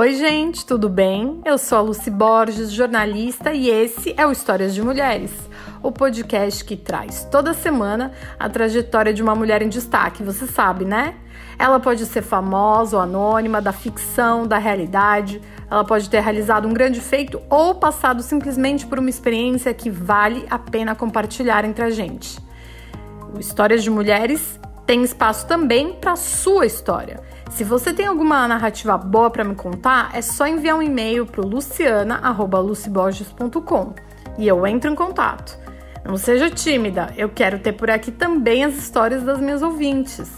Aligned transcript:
Oi, 0.00 0.14
gente, 0.14 0.64
tudo 0.64 0.88
bem? 0.88 1.42
Eu 1.44 1.58
sou 1.58 1.76
a 1.76 1.82
Lucy 1.82 2.10
Borges, 2.10 2.72
jornalista, 2.72 3.52
e 3.52 3.68
esse 3.68 4.14
é 4.16 4.26
o 4.26 4.32
Histórias 4.32 4.74
de 4.74 4.80
Mulheres, 4.80 5.30
o 5.82 5.92
podcast 5.92 6.64
que 6.64 6.74
traz 6.74 7.28
toda 7.30 7.52
semana 7.52 8.10
a 8.38 8.48
trajetória 8.48 9.12
de 9.12 9.22
uma 9.22 9.34
mulher 9.34 9.60
em 9.60 9.68
destaque, 9.68 10.22
você 10.22 10.46
sabe, 10.46 10.86
né? 10.86 11.16
Ela 11.58 11.78
pode 11.78 12.06
ser 12.06 12.22
famosa 12.22 12.96
ou 12.96 13.02
anônima, 13.02 13.60
da 13.60 13.72
ficção, 13.72 14.46
da 14.46 14.56
realidade, 14.56 15.38
ela 15.70 15.84
pode 15.84 16.08
ter 16.08 16.20
realizado 16.20 16.66
um 16.66 16.72
grande 16.72 16.98
feito 16.98 17.38
ou 17.50 17.74
passado 17.74 18.22
simplesmente 18.22 18.86
por 18.86 18.98
uma 18.98 19.10
experiência 19.10 19.74
que 19.74 19.90
vale 19.90 20.46
a 20.48 20.58
pena 20.58 20.94
compartilhar 20.94 21.62
entre 21.66 21.84
a 21.84 21.90
gente. 21.90 22.38
O 23.34 23.38
Histórias 23.38 23.82
de 23.82 23.90
Mulheres 23.90 24.58
tem 24.86 25.02
espaço 25.02 25.46
também 25.46 25.92
para 25.92 26.16
sua 26.16 26.64
história. 26.64 27.20
Se 27.50 27.64
você 27.64 27.92
tem 27.92 28.06
alguma 28.06 28.48
narrativa 28.48 28.96
boa 28.96 29.28
para 29.28 29.44
me 29.44 29.54
contar, 29.54 30.08
é 30.14 30.22
só 30.22 30.46
enviar 30.46 30.76
um 30.76 30.82
e-mail 30.82 31.26
para 31.26 31.44
luciana@luciborges.com 31.44 33.92
e 34.38 34.48
eu 34.48 34.66
entro 34.66 34.90
em 34.90 34.94
contato. 34.94 35.58
Não 36.04 36.16
seja 36.16 36.48
tímida, 36.48 37.12
eu 37.16 37.28
quero 37.28 37.58
ter 37.58 37.72
por 37.72 37.90
aqui 37.90 38.10
também 38.10 38.64
as 38.64 38.74
histórias 38.76 39.22
das 39.22 39.38
minhas 39.38 39.60
ouvintes. 39.62 40.30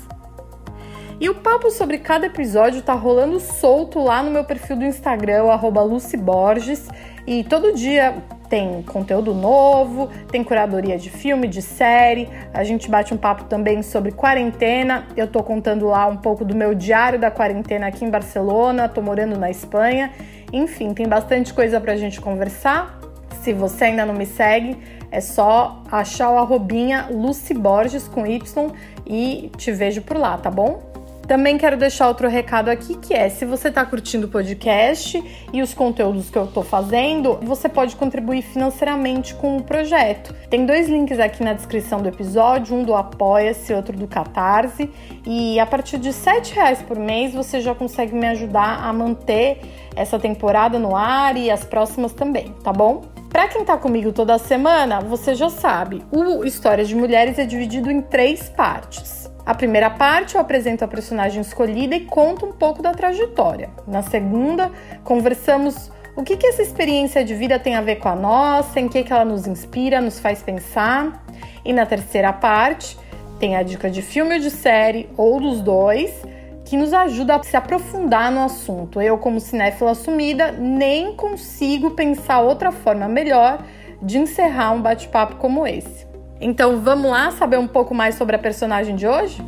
E 1.20 1.28
o 1.28 1.36
papo 1.36 1.70
sobre 1.70 1.98
cada 1.98 2.27
episódio 2.27 2.83
tá 2.83 2.95
rolando 2.95 3.38
solto 3.38 4.02
lá 4.02 4.24
no 4.24 4.30
meu 4.30 4.42
perfil 4.42 4.77
do 4.77 4.84
Instagram, 4.84 5.44
@luciborges, 5.84 6.88
e 7.26 7.44
todo 7.44 7.72
dia 7.72 8.16
tem 8.48 8.82
conteúdo 8.82 9.32
novo, 9.32 10.10
tem 10.30 10.44
curadoria 10.44 10.98
de 10.98 11.08
filme, 11.08 11.48
de 11.48 11.62
série. 11.62 12.28
A 12.52 12.62
gente 12.64 12.90
bate 12.90 13.14
um 13.14 13.16
papo 13.16 13.44
também 13.44 13.82
sobre 13.82 14.12
quarentena. 14.12 15.06
Eu 15.16 15.27
tô 15.27 15.42
contando 15.42 15.86
lá 15.86 16.06
um 16.06 16.18
pouco 16.18 16.44
do 16.44 16.54
meu 16.54 16.74
diário 16.74 17.18
da 17.18 17.30
quarentena 17.30 17.86
aqui 17.86 18.04
em 18.04 18.10
Barcelona, 18.10 18.88
tô 18.88 19.00
morando 19.00 19.38
na 19.38 19.50
Espanha. 19.50 20.12
Enfim, 20.52 20.92
tem 20.92 21.08
bastante 21.08 21.55
coisa 21.55 21.80
pra 21.80 21.97
gente 21.97 22.20
conversar. 22.20 23.00
Se 23.41 23.52
você 23.52 23.86
ainda 23.86 24.04
não 24.04 24.14
me 24.14 24.27
segue, 24.27 24.77
é 25.10 25.20
só 25.20 25.82
achar 25.91 26.30
o 26.30 26.36
arrobinha 26.36 27.08
Lucy 27.10 27.54
Borges 27.54 28.06
com 28.06 28.27
Y 28.27 28.70
e 29.06 29.50
te 29.56 29.72
vejo 29.72 30.02
por 30.02 30.16
lá, 30.16 30.36
tá 30.36 30.50
bom? 30.50 30.91
Também 31.27 31.56
quero 31.56 31.77
deixar 31.77 32.09
outro 32.09 32.28
recado 32.28 32.69
aqui 32.69 32.97
que 32.97 33.15
é: 33.15 33.28
se 33.28 33.45
você 33.45 33.69
está 33.69 33.84
curtindo 33.84 34.27
o 34.27 34.31
podcast 34.31 35.23
e 35.53 35.62
os 35.62 35.73
conteúdos 35.73 36.28
que 36.28 36.37
eu 36.37 36.45
estou 36.45 36.62
fazendo, 36.62 37.39
você 37.42 37.69
pode 37.69 37.97
contribuir 37.97 38.42
financeiramente 38.42 39.34
com 39.34 39.56
o 39.56 39.62
projeto. 39.62 40.34
Tem 40.50 40.67
dois 40.67 40.89
links 40.89 41.19
aqui 41.19 41.43
na 41.43 41.53
descrição 41.53 42.03
do 42.03 42.09
episódio, 42.09 42.77
um 42.77 42.83
do 42.83 42.95
Apoia-se, 42.95 43.73
outro 43.73 43.97
do 43.97 44.06
Catarse. 44.06 44.91
E 45.25 45.59
a 45.59 45.67
partir 45.67 45.98
de 45.98 46.11
R$ 46.11 46.15
reais 46.55 46.83
por 46.83 46.98
mês 46.98 47.33
você 47.33 47.61
já 47.61 47.75
consegue 47.75 48.15
me 48.15 48.27
ajudar 48.27 48.83
a 48.83 48.93
manter 48.93 49.61
essa 49.95 50.19
temporada 50.19 50.78
no 50.78 50.97
ar 50.97 51.37
e 51.37 51.50
as 51.50 51.65
próximas 51.65 52.12
também, 52.12 52.55
tá 52.62 52.73
bom? 52.73 53.03
Para 53.28 53.48
quem 53.48 53.65
tá 53.65 53.78
comigo 53.78 54.12
toda 54.12 54.37
semana, 54.39 55.00
você 55.00 55.34
já 55.34 55.48
sabe, 55.48 56.03
o 56.11 56.45
Histórias 56.45 56.89
de 56.89 56.95
Mulheres 56.95 57.39
é 57.39 57.47
dividido 57.47 57.91
em 57.91 58.03
três 58.03 58.50
partes. 58.50 59.22
A 59.44 59.54
primeira 59.54 59.90
parte 59.90 60.36
eu 60.36 60.40
apresento 60.40 60.84
a 60.84 60.88
personagem 60.88 61.40
escolhida 61.40 61.96
e 61.96 62.00
conto 62.00 62.46
um 62.46 62.52
pouco 62.52 62.80
da 62.80 62.92
trajetória. 62.92 63.70
Na 63.88 64.00
segunda, 64.00 64.70
conversamos 65.02 65.90
o 66.14 66.22
que, 66.22 66.36
que 66.36 66.46
essa 66.46 66.62
experiência 66.62 67.24
de 67.24 67.34
vida 67.34 67.58
tem 67.58 67.74
a 67.74 67.80
ver 67.80 67.96
com 67.96 68.08
a 68.08 68.14
nossa, 68.14 68.78
em 68.78 68.88
que, 68.88 69.02
que 69.02 69.12
ela 69.12 69.24
nos 69.24 69.46
inspira, 69.46 70.00
nos 70.00 70.20
faz 70.20 70.42
pensar. 70.42 71.24
E 71.64 71.72
na 71.72 71.84
terceira 71.84 72.32
parte, 72.32 72.96
tem 73.40 73.56
a 73.56 73.64
dica 73.64 73.90
de 73.90 74.00
filme 74.00 74.34
ou 74.34 74.40
de 74.40 74.50
série, 74.50 75.08
ou 75.16 75.40
dos 75.40 75.60
dois, 75.60 76.22
que 76.64 76.76
nos 76.76 76.92
ajuda 76.92 77.34
a 77.34 77.42
se 77.42 77.56
aprofundar 77.56 78.30
no 78.30 78.44
assunto. 78.44 79.00
Eu, 79.00 79.18
como 79.18 79.40
cinéfila 79.40 79.90
assumida, 79.90 80.52
nem 80.52 81.16
consigo 81.16 81.90
pensar 81.90 82.40
outra 82.40 82.70
forma 82.70 83.08
melhor 83.08 83.64
de 84.00 84.19
encerrar 84.19 84.70
um 84.70 84.81
bate-papo 84.81 85.36
como 85.36 85.66
esse. 85.66 86.12
Então 86.44 86.80
vamos 86.80 87.08
lá 87.08 87.30
saber 87.30 87.56
um 87.56 87.69
pouco 87.69 87.94
mais 87.94 88.16
sobre 88.16 88.34
a 88.34 88.38
personagem 88.38 88.97
de 88.97 89.06
hoje? 89.06 89.41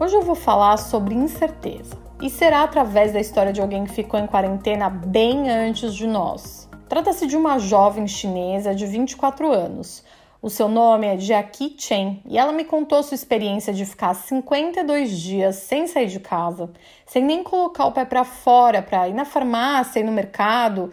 Hoje 0.00 0.14
eu 0.16 0.22
vou 0.22 0.34
falar 0.34 0.78
sobre 0.78 1.14
incerteza 1.14 1.98
e 2.22 2.30
será 2.30 2.62
através 2.62 3.12
da 3.12 3.20
história 3.20 3.52
de 3.52 3.60
alguém 3.60 3.84
que 3.84 3.92
ficou 3.92 4.18
em 4.18 4.26
quarentena 4.26 4.88
bem 4.88 5.50
antes 5.50 5.94
de 5.94 6.06
nós. 6.06 6.66
Trata-se 6.88 7.26
de 7.26 7.36
uma 7.36 7.58
jovem 7.58 8.08
chinesa 8.08 8.74
de 8.74 8.86
24 8.86 9.52
anos. 9.52 10.02
O 10.40 10.48
seu 10.48 10.66
nome 10.66 11.06
é 11.06 11.18
Jackie 11.18 11.74
Chen 11.76 12.22
e 12.24 12.38
ela 12.38 12.52
me 12.52 12.64
contou 12.64 13.02
sua 13.02 13.14
experiência 13.14 13.72
de 13.74 13.84
ficar 13.84 14.14
52 14.14 15.10
dias 15.10 15.56
sem 15.56 15.86
sair 15.86 16.06
de 16.06 16.20
casa, 16.20 16.70
sem 17.04 17.22
nem 17.22 17.42
colocar 17.42 17.84
o 17.84 17.92
pé 17.92 18.06
para 18.06 18.24
fora 18.24 18.80
para 18.80 19.08
ir 19.10 19.12
na 19.12 19.26
farmácia, 19.26 20.00
ir 20.00 20.04
no 20.04 20.12
mercado, 20.12 20.90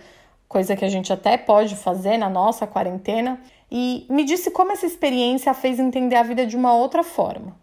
coisa 0.52 0.76
que 0.76 0.84
a 0.84 0.90
gente 0.90 1.14
até 1.14 1.38
pode 1.38 1.78
fazer 1.78 2.18
na 2.18 2.30
nossa 2.30 2.68
quarentena, 2.68 3.40
e 3.72 4.06
me 4.10 4.26
disse 4.26 4.52
como 4.52 4.74
essa 4.74 4.86
experiência 4.86 5.50
a 5.50 5.56
fez 5.56 5.80
entender 5.80 6.18
a 6.18 6.24
vida 6.24 6.46
de 6.46 6.58
uma 6.58 6.74
outra 6.74 7.04
forma. 7.04 7.56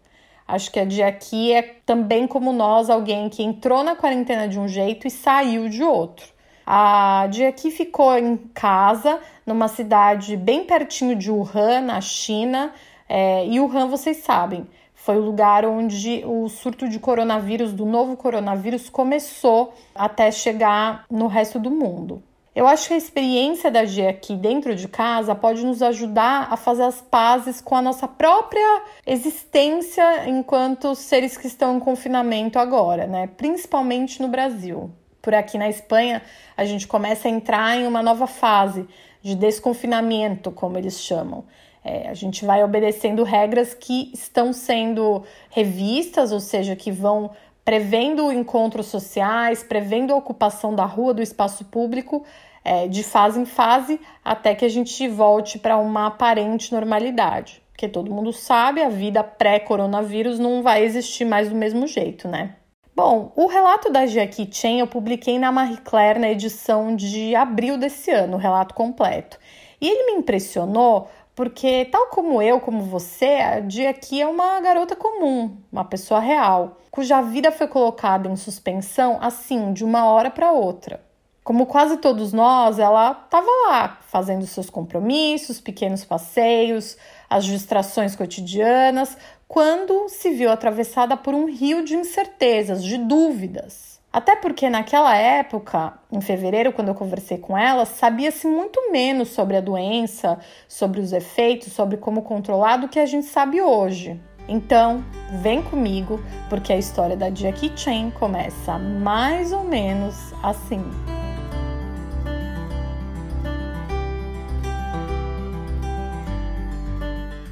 Acho 0.47 0.71
que 0.71 0.79
a 0.79 0.85
dia 0.85 1.05
aqui 1.05 1.53
é 1.53 1.61
também 1.85 2.25
como 2.25 2.51
nós, 2.51 2.89
alguém 2.89 3.29
que 3.29 3.43
entrou 3.43 3.83
na 3.83 3.95
quarentena 3.95 4.47
de 4.47 4.59
um 4.59 4.67
jeito 4.67 5.05
e 5.05 5.11
saiu 5.11 5.69
de 5.69 5.83
outro. 5.83 6.25
A 6.65 7.27
dia 7.29 7.49
aqui 7.49 7.69
ficou 7.69 8.17
em 8.17 8.35
casa, 8.55 9.19
numa 9.45 9.67
cidade 9.67 10.35
bem 10.35 10.63
pertinho 10.63 11.15
de 11.15 11.29
Wuhan, 11.29 11.81
na 11.81 12.01
China, 12.01 12.73
é, 13.07 13.45
e 13.45 13.59
Wuhan, 13.59 13.87
vocês 13.87 14.17
sabem, 14.17 14.65
foi 14.95 15.17
o 15.17 15.21
lugar 15.21 15.63
onde 15.63 16.23
o 16.25 16.49
surto 16.49 16.89
de 16.89 16.97
coronavírus, 16.97 17.71
do 17.71 17.85
novo 17.85 18.17
coronavírus, 18.17 18.89
começou 18.89 19.73
até 19.93 20.31
chegar 20.31 21.05
no 21.09 21.27
resto 21.27 21.59
do 21.59 21.69
mundo. 21.69 22.23
Eu 22.59 22.67
acho 22.67 22.89
que 22.89 22.93
a 22.93 22.97
experiência 22.97 23.71
da 23.71 23.85
G 23.85 24.05
aqui 24.05 24.35
dentro 24.35 24.75
de 24.75 24.89
casa 24.89 25.33
pode 25.33 25.65
nos 25.65 25.81
ajudar 25.81 26.49
a 26.51 26.57
fazer 26.57 26.83
as 26.83 26.99
pazes 26.99 27.61
com 27.61 27.73
a 27.73 27.81
nossa 27.81 28.05
própria 28.05 28.83
existência 29.07 30.27
enquanto 30.27 30.93
seres 30.93 31.37
que 31.37 31.47
estão 31.47 31.77
em 31.77 31.79
confinamento 31.79 32.59
agora, 32.59 33.07
né? 33.07 33.27
Principalmente 33.27 34.21
no 34.21 34.27
Brasil. 34.27 34.91
Por 35.21 35.33
aqui 35.33 35.57
na 35.57 35.69
Espanha, 35.69 36.21
a 36.57 36.65
gente 36.65 36.85
começa 36.85 37.29
a 37.29 37.31
entrar 37.31 37.77
em 37.77 37.87
uma 37.87 38.03
nova 38.03 38.27
fase 38.27 38.85
de 39.21 39.35
desconfinamento, 39.35 40.51
como 40.51 40.77
eles 40.77 40.99
chamam. 40.99 41.45
É, 41.81 42.09
a 42.09 42.13
gente 42.13 42.43
vai 42.43 42.61
obedecendo 42.61 43.23
regras 43.23 43.73
que 43.73 44.11
estão 44.13 44.51
sendo 44.51 45.23
revistas, 45.49 46.33
ou 46.33 46.41
seja, 46.41 46.75
que 46.75 46.91
vão 46.91 47.31
prevendo 47.63 48.33
encontros 48.33 48.87
sociais, 48.87 49.63
prevendo 49.63 50.11
a 50.11 50.17
ocupação 50.17 50.75
da 50.75 50.85
rua, 50.85 51.13
do 51.13 51.21
espaço 51.21 51.63
público, 51.63 52.25
é, 52.63 52.87
de 52.87 53.03
fase 53.03 53.39
em 53.39 53.45
fase, 53.45 53.99
até 54.23 54.55
que 54.55 54.65
a 54.65 54.69
gente 54.69 55.07
volte 55.07 55.59
para 55.59 55.77
uma 55.77 56.07
aparente 56.07 56.73
normalidade. 56.73 57.61
Porque 57.71 57.87
todo 57.87 58.13
mundo 58.13 58.33
sabe, 58.33 58.81
a 58.81 58.89
vida 58.89 59.23
pré-coronavírus 59.23 60.37
não 60.37 60.61
vai 60.61 60.83
existir 60.83 61.25
mais 61.25 61.49
do 61.49 61.55
mesmo 61.55 61.87
jeito, 61.87 62.27
né? 62.27 62.55
Bom, 62.95 63.31
o 63.35 63.47
relato 63.47 63.89
da 63.89 64.05
Jackie 64.05 64.49
Chen 64.51 64.79
eu 64.79 64.87
publiquei 64.87 65.39
na 65.39 65.51
Marie 65.51 65.77
Claire 65.77 66.19
na 66.19 66.29
edição 66.29 66.93
de 66.95 67.33
abril 67.33 67.77
desse 67.77 68.11
ano, 68.11 68.35
o 68.35 68.39
relato 68.39 68.75
completo. 68.75 69.39
E 69.79 69.87
ele 69.87 70.11
me 70.11 70.19
impressionou 70.19 71.07
porque, 71.33 71.85
tal 71.85 72.07
como 72.07 72.41
eu, 72.41 72.59
como 72.59 72.81
você, 72.83 73.25
a 73.25 73.61
Jackie 73.61 74.21
é 74.21 74.27
uma 74.27 74.59
garota 74.59 74.97
comum, 74.97 75.55
uma 75.71 75.85
pessoa 75.85 76.19
real 76.19 76.75
cuja 76.91 77.21
vida 77.21 77.51
foi 77.51 77.67
colocada 77.67 78.27
em 78.27 78.35
suspensão 78.35 79.17
assim, 79.21 79.71
de 79.71 79.85
uma 79.85 80.05
hora 80.05 80.29
para 80.29 80.51
outra. 80.51 81.01
Como 81.49 81.65
quase 81.65 81.97
todos 81.97 82.31
nós, 82.31 82.77
ela 82.77 83.23
estava 83.25 83.47
lá, 83.65 83.97
fazendo 84.01 84.45
seus 84.45 84.69
compromissos, 84.69 85.59
pequenos 85.59 86.05
passeios, 86.05 86.95
as 87.27 87.43
distrações 87.43 88.15
cotidianas, 88.15 89.17
quando 89.47 90.07
se 90.09 90.29
viu 90.29 90.51
atravessada 90.51 91.17
por 91.17 91.33
um 91.33 91.45
rio 91.45 91.83
de 91.83 91.95
incertezas, 91.95 92.83
de 92.83 92.99
dúvidas. 92.99 93.99
Até 94.13 94.35
porque 94.35 94.69
naquela 94.69 95.17
época, 95.17 95.93
em 96.11 96.21
fevereiro, 96.21 96.71
quando 96.71 96.89
eu 96.89 96.93
conversei 96.93 97.39
com 97.39 97.57
ela, 97.57 97.83
sabia-se 97.83 98.45
muito 98.45 98.91
menos 98.91 99.29
sobre 99.29 99.57
a 99.57 99.61
doença, 99.61 100.37
sobre 100.67 101.01
os 101.01 101.11
efeitos, 101.11 101.73
sobre 101.73 101.97
como 101.97 102.21
controlar 102.21 102.77
do 102.77 102.87
que 102.87 102.99
a 102.99 103.07
gente 103.07 103.25
sabe 103.25 103.59
hoje. 103.59 104.21
Então, 104.47 105.03
vem 105.41 105.63
comigo, 105.63 106.23
porque 106.47 106.71
a 106.71 106.77
história 106.77 107.17
da 107.17 107.31
Jackie 107.31 107.71
Chan 107.75 108.11
começa 108.11 108.77
mais 108.77 109.51
ou 109.51 109.63
menos 109.63 110.31
assim. 110.43 110.85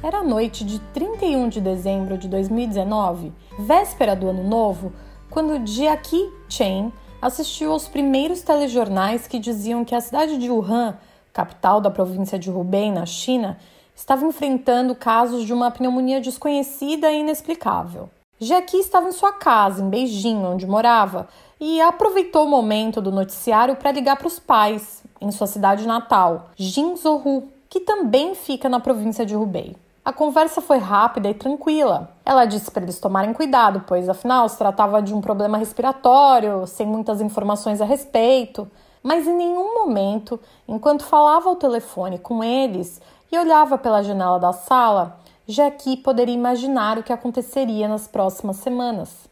Era 0.08 0.20
a 0.20 0.24
noite 0.24 0.64
de 0.64 0.78
31 0.78 1.50
de 1.50 1.60
dezembro 1.60 2.16
de 2.16 2.28
2019, 2.28 3.30
véspera 3.58 4.16
do 4.16 4.30
ano 4.30 4.42
novo, 4.42 4.90
quando 5.28 5.62
Jackie 5.66 6.32
Chan 6.48 6.90
assistiu 7.20 7.72
aos 7.72 7.86
primeiros 7.86 8.40
telejornais 8.40 9.26
que 9.26 9.38
diziam 9.38 9.84
que 9.84 9.94
a 9.94 10.00
cidade 10.00 10.38
de 10.38 10.48
Wuhan, 10.48 10.96
capital 11.30 11.78
da 11.78 11.90
província 11.90 12.38
de 12.38 12.50
Hubei, 12.50 12.90
na 12.90 13.04
China, 13.04 13.58
estava 13.94 14.24
enfrentando 14.24 14.94
casos 14.94 15.44
de 15.44 15.52
uma 15.52 15.70
pneumonia 15.70 16.22
desconhecida 16.22 17.12
e 17.12 17.20
inexplicável. 17.20 18.08
Jackie 18.40 18.78
estava 18.78 19.10
em 19.10 19.12
sua 19.12 19.34
casa, 19.34 19.82
em 19.82 19.90
Beijing, 19.90 20.42
onde 20.42 20.66
morava, 20.66 21.28
e 21.60 21.82
aproveitou 21.82 22.46
o 22.46 22.50
momento 22.50 23.02
do 23.02 23.12
noticiário 23.12 23.76
para 23.76 23.92
ligar 23.92 24.16
para 24.16 24.26
os 24.26 24.38
pais, 24.38 25.04
em 25.20 25.30
sua 25.30 25.46
cidade 25.46 25.86
natal, 25.86 26.48
Jinzhou, 26.56 27.50
que 27.68 27.80
também 27.80 28.34
fica 28.34 28.70
na 28.70 28.80
província 28.80 29.26
de 29.26 29.36
Hubei. 29.36 29.76
A 30.08 30.12
conversa 30.14 30.62
foi 30.62 30.78
rápida 30.78 31.28
e 31.28 31.34
tranquila. 31.34 32.08
Ela 32.24 32.46
disse 32.46 32.70
para 32.70 32.82
eles 32.82 32.98
tomarem 32.98 33.34
cuidado, 33.34 33.84
pois 33.86 34.08
afinal 34.08 34.48
se 34.48 34.56
tratava 34.56 35.02
de 35.02 35.12
um 35.12 35.20
problema 35.20 35.58
respiratório, 35.58 36.66
sem 36.66 36.86
muitas 36.86 37.20
informações 37.20 37.78
a 37.78 37.84
respeito. 37.84 38.66
Mas 39.02 39.26
em 39.26 39.36
nenhum 39.36 39.74
momento, 39.74 40.40
enquanto 40.66 41.04
falava 41.04 41.50
ao 41.50 41.56
telefone 41.56 42.18
com 42.18 42.42
eles 42.42 43.02
e 43.30 43.36
olhava 43.36 43.76
pela 43.76 44.02
janela 44.02 44.40
da 44.40 44.50
sala, 44.50 45.18
Jackie 45.46 45.98
poderia 45.98 46.34
imaginar 46.34 46.96
o 46.96 47.02
que 47.02 47.12
aconteceria 47.12 47.86
nas 47.86 48.08
próximas 48.08 48.56
semanas. 48.56 49.28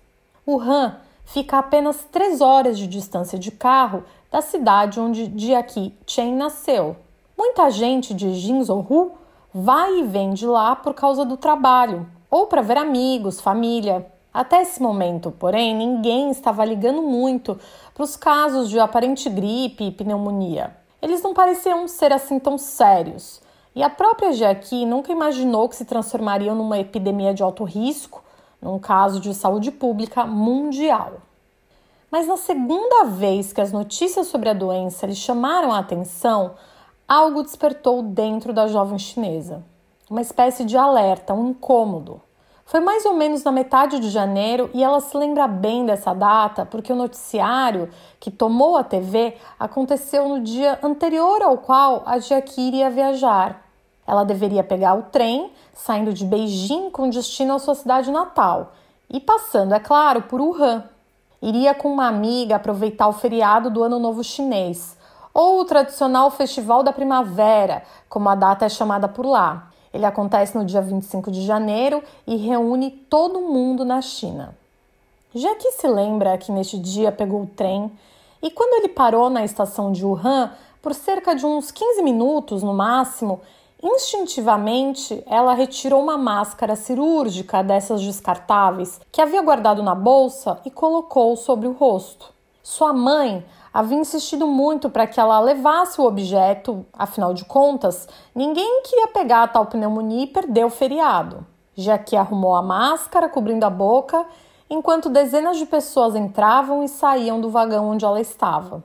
Wuhan 0.46 0.96
fica 1.24 1.56
a 1.56 1.60
apenas 1.60 2.06
três 2.12 2.42
horas 2.42 2.76
de 2.76 2.86
distância 2.86 3.38
de 3.38 3.50
carro 3.50 4.04
da 4.30 4.42
cidade 4.42 5.00
onde 5.00 5.32
Jackie 5.38 5.96
Chen 6.06 6.36
nasceu. 6.36 6.96
Muita 7.34 7.70
gente 7.70 8.12
de 8.12 8.34
Jinzhou 8.34 9.16
vai 9.58 10.00
e 10.00 10.02
vem 10.02 10.34
de 10.34 10.46
lá 10.46 10.76
por 10.76 10.92
causa 10.92 11.24
do 11.24 11.34
trabalho 11.34 12.06
ou 12.30 12.46
para 12.46 12.60
ver 12.60 12.76
amigos, 12.76 13.40
família. 13.40 14.06
Até 14.32 14.60
esse 14.60 14.82
momento, 14.82 15.30
porém, 15.30 15.74
ninguém 15.74 16.30
estava 16.30 16.62
ligando 16.62 17.00
muito 17.00 17.58
para 17.94 18.04
os 18.04 18.16
casos 18.16 18.68
de 18.68 18.78
aparente 18.78 19.30
gripe 19.30 19.84
e 19.84 19.90
pneumonia. 19.90 20.76
Eles 21.00 21.22
não 21.22 21.32
pareciam 21.32 21.88
ser 21.88 22.12
assim 22.12 22.38
tão 22.38 22.58
sérios. 22.58 23.40
E 23.74 23.82
a 23.82 23.88
própria 23.88 24.30
Jackie 24.30 24.84
nunca 24.84 25.10
imaginou 25.10 25.70
que 25.70 25.76
se 25.76 25.86
transformariam 25.86 26.54
numa 26.54 26.78
epidemia 26.78 27.32
de 27.32 27.42
alto 27.42 27.64
risco, 27.64 28.22
num 28.60 28.78
caso 28.78 29.20
de 29.20 29.32
saúde 29.32 29.70
pública 29.70 30.26
mundial. 30.26 31.14
Mas 32.10 32.26
na 32.26 32.36
segunda 32.36 33.04
vez 33.04 33.54
que 33.54 33.60
as 33.62 33.72
notícias 33.72 34.26
sobre 34.26 34.50
a 34.50 34.54
doença 34.54 35.06
lhe 35.06 35.14
chamaram 35.14 35.72
a 35.72 35.78
atenção, 35.78 36.56
algo 37.08 37.42
despertou 37.42 38.02
dentro 38.02 38.52
da 38.52 38.66
jovem 38.66 38.98
chinesa. 38.98 39.64
Uma 40.10 40.20
espécie 40.20 40.64
de 40.64 40.76
alerta, 40.76 41.34
um 41.34 41.50
incômodo. 41.50 42.20
Foi 42.64 42.80
mais 42.80 43.04
ou 43.04 43.14
menos 43.14 43.44
na 43.44 43.52
metade 43.52 44.00
de 44.00 44.10
janeiro 44.10 44.68
e 44.74 44.82
ela 44.82 45.00
se 45.00 45.16
lembra 45.16 45.46
bem 45.46 45.86
dessa 45.86 46.12
data 46.12 46.66
porque 46.66 46.92
o 46.92 46.96
noticiário 46.96 47.88
que 48.18 48.28
tomou 48.28 48.76
a 48.76 48.82
TV 48.82 49.36
aconteceu 49.56 50.28
no 50.28 50.40
dia 50.40 50.76
anterior 50.82 51.42
ao 51.42 51.58
qual 51.58 52.02
a 52.04 52.18
Jackie 52.18 52.60
iria 52.60 52.90
viajar. 52.90 53.62
Ela 54.04 54.24
deveria 54.24 54.64
pegar 54.64 54.94
o 54.94 55.02
trem, 55.02 55.52
saindo 55.72 56.12
de 56.12 56.24
Beijing 56.24 56.90
com 56.90 57.08
destino 57.08 57.54
à 57.54 57.58
sua 57.60 57.76
cidade 57.76 58.10
natal 58.10 58.72
e 59.08 59.20
passando, 59.20 59.72
é 59.72 59.78
claro, 59.78 60.22
por 60.22 60.40
Wuhan. 60.40 60.84
Iria 61.40 61.72
com 61.72 61.92
uma 61.92 62.08
amiga 62.08 62.56
aproveitar 62.56 63.06
o 63.06 63.12
feriado 63.12 63.70
do 63.70 63.82
Ano 63.84 64.00
Novo 64.00 64.24
Chinês 64.24 64.95
ou 65.36 65.60
o 65.60 65.64
tradicional 65.66 66.30
Festival 66.30 66.82
da 66.82 66.94
Primavera, 66.94 67.82
como 68.08 68.26
a 68.26 68.34
data 68.34 68.64
é 68.64 68.70
chamada 68.70 69.06
por 69.06 69.26
lá. 69.26 69.70
Ele 69.92 70.06
acontece 70.06 70.56
no 70.56 70.64
dia 70.64 70.80
25 70.80 71.30
de 71.30 71.44
janeiro 71.44 72.02
e 72.26 72.36
reúne 72.36 72.90
todo 72.90 73.42
mundo 73.42 73.84
na 73.84 74.00
China. 74.00 74.56
Já 75.34 75.54
que 75.56 75.72
se 75.72 75.86
lembra 75.86 76.38
que 76.38 76.50
neste 76.50 76.78
dia 76.78 77.12
pegou 77.12 77.42
o 77.42 77.46
trem 77.46 77.92
e 78.42 78.50
quando 78.50 78.82
ele 78.82 78.88
parou 78.88 79.28
na 79.28 79.44
estação 79.44 79.92
de 79.92 80.06
Wuhan, 80.06 80.52
por 80.80 80.94
cerca 80.94 81.34
de 81.34 81.44
uns 81.44 81.70
15 81.70 82.00
minutos 82.00 82.62
no 82.62 82.72
máximo, 82.72 83.42
instintivamente 83.82 85.22
ela 85.26 85.52
retirou 85.52 86.02
uma 86.02 86.16
máscara 86.16 86.74
cirúrgica 86.74 87.62
dessas 87.62 88.00
descartáveis 88.00 88.98
que 89.12 89.20
havia 89.20 89.42
guardado 89.42 89.82
na 89.82 89.94
bolsa 89.94 90.58
e 90.64 90.70
colocou 90.70 91.36
sobre 91.36 91.68
o 91.68 91.72
rosto. 91.72 92.34
Sua 92.62 92.94
mãe 92.94 93.44
havia 93.76 93.98
insistido 93.98 94.46
muito 94.46 94.88
para 94.88 95.06
que 95.06 95.20
ela 95.20 95.38
levasse 95.38 96.00
o 96.00 96.04
objeto, 96.06 96.86
afinal 96.94 97.34
de 97.34 97.44
contas, 97.44 98.08
ninguém 98.34 98.80
queria 98.82 99.08
pegar 99.08 99.42
a 99.42 99.48
tal 99.48 99.66
pneumonia 99.66 100.24
e 100.24 100.26
perder 100.26 100.64
o 100.64 100.70
feriado. 100.70 101.46
Já 101.74 101.98
que 101.98 102.16
arrumou 102.16 102.54
a 102.54 102.62
máscara 102.62 103.28
cobrindo 103.28 103.66
a 103.66 103.70
boca, 103.70 104.24
enquanto 104.70 105.10
dezenas 105.10 105.58
de 105.58 105.66
pessoas 105.66 106.16
entravam 106.16 106.82
e 106.82 106.88
saíam 106.88 107.38
do 107.38 107.50
vagão 107.50 107.90
onde 107.90 108.02
ela 108.02 108.18
estava. 108.18 108.82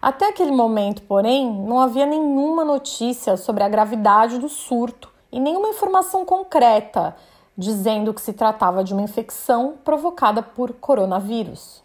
Até 0.00 0.28
aquele 0.28 0.52
momento, 0.52 1.00
porém, 1.04 1.50
não 1.50 1.80
havia 1.80 2.04
nenhuma 2.04 2.66
notícia 2.66 3.38
sobre 3.38 3.64
a 3.64 3.68
gravidade 3.70 4.38
do 4.38 4.50
surto 4.50 5.10
e 5.32 5.40
nenhuma 5.40 5.68
informação 5.68 6.22
concreta 6.22 7.16
dizendo 7.56 8.12
que 8.12 8.20
se 8.20 8.32
tratava 8.34 8.84
de 8.84 8.92
uma 8.92 9.02
infecção 9.02 9.74
provocada 9.82 10.42
por 10.42 10.74
coronavírus. 10.74 11.83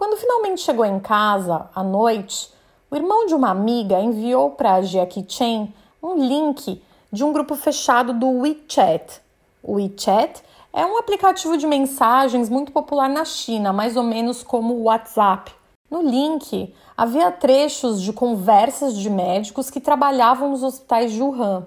Quando 0.00 0.16
finalmente 0.16 0.62
chegou 0.62 0.86
em 0.86 0.98
casa, 0.98 1.68
à 1.74 1.82
noite, 1.82 2.50
o 2.90 2.96
irmão 2.96 3.26
de 3.26 3.34
uma 3.34 3.50
amiga 3.50 4.00
enviou 4.00 4.52
para 4.52 4.76
a 4.76 4.80
Jackie 4.80 5.26
Chen 5.28 5.74
um 6.02 6.14
link 6.14 6.82
de 7.12 7.22
um 7.22 7.34
grupo 7.34 7.54
fechado 7.54 8.14
do 8.14 8.26
WeChat. 8.40 9.20
O 9.62 9.74
WeChat 9.74 10.42
é 10.72 10.86
um 10.86 10.96
aplicativo 10.96 11.54
de 11.58 11.66
mensagens 11.66 12.48
muito 12.48 12.72
popular 12.72 13.10
na 13.10 13.26
China, 13.26 13.74
mais 13.74 13.94
ou 13.94 14.02
menos 14.02 14.42
como 14.42 14.72
o 14.72 14.84
WhatsApp. 14.84 15.52
No 15.90 16.00
link 16.00 16.74
havia 16.96 17.30
trechos 17.30 18.00
de 18.00 18.10
conversas 18.10 18.96
de 18.96 19.10
médicos 19.10 19.68
que 19.68 19.80
trabalhavam 19.80 20.48
nos 20.48 20.62
hospitais 20.62 21.12
de 21.12 21.20
Wuhan. 21.20 21.66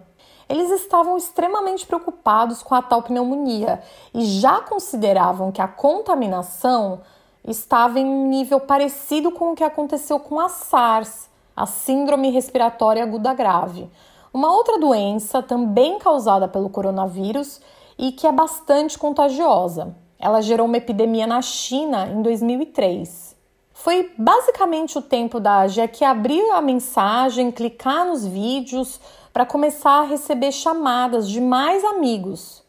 Eles 0.50 0.72
estavam 0.72 1.18
extremamente 1.18 1.86
preocupados 1.86 2.64
com 2.64 2.74
a 2.74 2.82
tal 2.82 3.04
pneumonia 3.04 3.84
e 4.12 4.26
já 4.26 4.60
consideravam 4.60 5.52
que 5.52 5.62
a 5.62 5.68
contaminação 5.68 7.02
estava 7.48 8.00
em 8.00 8.06
um 8.06 8.28
nível 8.28 8.60
parecido 8.60 9.32
com 9.32 9.52
o 9.52 9.56
que 9.56 9.64
aconteceu 9.64 10.20
com 10.20 10.40
a 10.40 10.50
SARS, 10.50 11.30
a 11.56 11.66
Síndrome 11.66 12.30
Respiratória 12.30 13.04
Aguda 13.04 13.34
Grave, 13.34 13.90
uma 14.34 14.52
outra 14.52 14.80
doença 14.80 15.44
também 15.44 16.00
causada 16.00 16.48
pelo 16.48 16.70
coronavírus 16.70 17.62
e 17.98 18.12
que 18.12 18.26
é 18.26 18.32
bastante 18.32 18.98
contagiosa. 18.98 19.96
Ela 20.18 20.42
gerou 20.42 20.66
uma 20.66 20.78
epidemia 20.78 21.28
na 21.28 21.42
China 21.42 22.08
em 22.08 22.22
2003. 22.22 23.36
Foi 23.74 24.12
basicamente 24.18 24.98
o 24.98 25.02
tempo 25.02 25.40
da 25.40 25.68
Jack 25.68 26.04
abrir 26.06 26.50
a 26.52 26.62
mensagem, 26.62 27.52
clicar 27.52 28.06
nos 28.06 28.26
vídeos 28.26 29.00
para 29.34 29.46
começar 29.46 30.00
a 30.02 30.06
receber 30.06 30.52
chamadas 30.52 31.28
de 31.28 31.42
mais 31.42 31.84
amigos. 31.84 32.64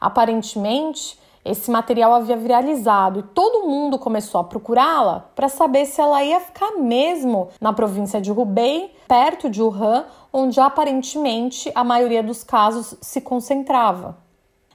Aparentemente, 0.00 1.18
esse 1.44 1.70
material 1.70 2.12
havia 2.12 2.36
viralizado 2.36 3.20
e 3.20 3.22
todo 3.22 3.66
mundo 3.66 3.98
começou 3.98 4.40
a 4.40 4.44
procurá-la 4.44 5.30
para 5.34 5.48
saber 5.48 5.86
se 5.86 6.00
ela 6.00 6.22
ia 6.22 6.38
ficar 6.38 6.72
mesmo 6.72 7.48
na 7.60 7.72
província 7.72 8.20
de 8.20 8.30
Hubei, 8.30 8.94
perto 9.08 9.48
de 9.48 9.62
Wuhan, 9.62 10.04
onde 10.32 10.60
aparentemente 10.60 11.72
a 11.74 11.82
maioria 11.82 12.22
dos 12.22 12.44
casos 12.44 12.94
se 13.00 13.20
concentrava. 13.20 14.18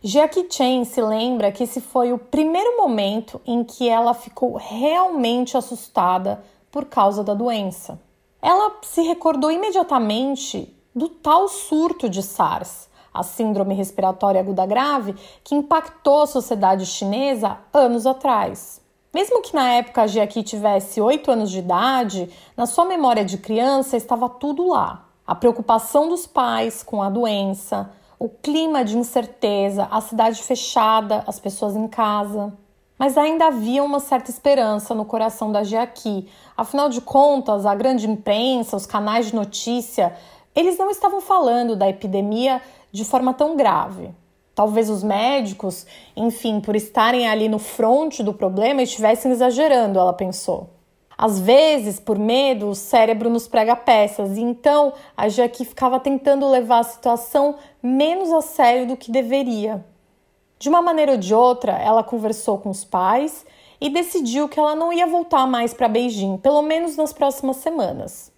Jackie 0.04 0.48
Chen 0.50 0.86
se 0.86 1.02
lembra 1.02 1.52
que 1.52 1.64
esse 1.64 1.82
foi 1.82 2.14
o 2.14 2.18
primeiro 2.18 2.78
momento 2.78 3.40
em 3.46 3.64
que 3.64 3.88
ela 3.88 4.14
ficou 4.14 4.56
realmente 4.56 5.58
assustada 5.58 6.44
por 6.72 6.86
causa 6.86 7.24
da 7.24 7.34
doença. 7.34 8.00
Ela 8.42 8.72
se 8.82 9.02
recordou 9.02 9.52
imediatamente 9.52 10.76
do 10.96 11.10
tal 11.10 11.48
surto 11.48 12.08
de 12.08 12.22
SARS, 12.22 12.88
a 13.16 13.24
síndrome 13.24 13.74
respiratória 13.74 14.42
aguda 14.42 14.66
grave, 14.66 15.16
que 15.44 15.56
impactou 15.56 16.24
a 16.24 16.28
sociedade 16.28 16.86
chinesa 16.86 17.58
anos 17.74 18.06
atrás. 18.06 18.82
Mesmo 19.14 19.42
que 19.42 19.56
na 19.56 19.72
época 19.72 20.02
a 20.02 20.08
Jackie 20.08 20.44
tivesse 20.44 21.00
8 21.00 21.32
anos 21.32 21.50
de 21.50 21.60
idade, 21.60 22.30
na 22.58 22.66
sua 22.66 22.84
memória 22.84 23.24
de 23.24 23.38
criança 23.38 23.96
estava 23.96 24.28
tudo 24.28 24.68
lá. 24.68 25.06
A 25.26 25.34
preocupação 25.34 26.10
dos 26.10 26.28
pais 26.28 26.84
com 26.84 27.02
a 27.02 27.10
doença, 27.10 27.90
o 28.20 28.28
clima 28.28 28.84
de 28.84 28.98
incerteza, 28.98 29.88
a 29.90 30.02
cidade 30.02 30.44
fechada, 30.44 31.24
as 31.26 31.40
pessoas 31.40 31.76
em 31.76 31.88
casa. 31.88 32.52
Mas 32.98 33.18
ainda 33.18 33.48
havia 33.48 33.84
uma 33.84 34.00
certa 34.00 34.30
esperança 34.30 34.94
no 34.94 35.06
coração 35.06 35.52
da 35.52 35.64
Jackie. 35.64 36.30
Afinal 36.56 36.90
de 36.90 37.02
contas, 37.02 37.66
a 37.66 37.74
grande 37.74 38.10
imprensa, 38.10 38.76
os 38.76 38.86
canais 38.86 39.28
de 39.28 39.36
notícia, 39.36 40.14
eles 40.56 40.78
não 40.78 40.90
estavam 40.90 41.20
falando 41.20 41.76
da 41.76 41.90
epidemia 41.90 42.62
de 42.96 43.04
forma 43.04 43.34
tão 43.34 43.58
grave. 43.58 44.10
Talvez 44.56 44.90
os 44.90 45.04
médicos, 45.04 45.86
enfim, 46.16 46.62
por 46.62 46.78
estarem 46.78 47.28
ali 47.28 47.50
no 47.50 47.60
fronte 47.60 48.24
do 48.24 48.34
problema, 48.34 48.82
estivessem 48.82 49.34
exagerando, 49.34 50.00
ela 50.00 50.14
pensou. 50.14 50.70
Às 51.18 51.38
vezes, 51.38 52.00
por 52.00 52.18
medo, 52.18 52.70
o 52.70 52.76
cérebro 52.76 53.30
nos 53.30 53.50
prega 53.50 53.76
peças, 53.76 54.38
e 54.38 54.42
então 54.42 54.94
a 55.16 55.28
Jackie 55.28 55.66
ficava 55.66 56.00
tentando 56.00 56.50
levar 56.50 56.80
a 56.80 56.84
situação 56.84 57.56
menos 57.84 58.32
a 58.32 58.42
sério 58.42 58.88
do 58.88 58.98
que 58.98 59.12
deveria. 59.12 59.86
De 60.58 60.70
uma 60.70 60.82
maneira 60.82 61.14
ou 61.14 61.18
de 61.18 61.34
outra, 61.36 61.74
ela 61.74 62.02
conversou 62.02 62.58
com 62.58 62.70
os 62.70 62.86
pais 62.86 63.46
e 63.80 63.90
decidiu 63.90 64.48
que 64.48 64.58
ela 64.58 64.74
não 64.74 64.92
ia 64.92 65.06
voltar 65.06 65.46
mais 65.46 65.74
para 65.74 65.90
Beijing, 65.90 66.38
pelo 66.38 66.62
menos 66.62 66.96
nas 66.96 67.12
próximas 67.12 67.58
semanas. 67.58 68.34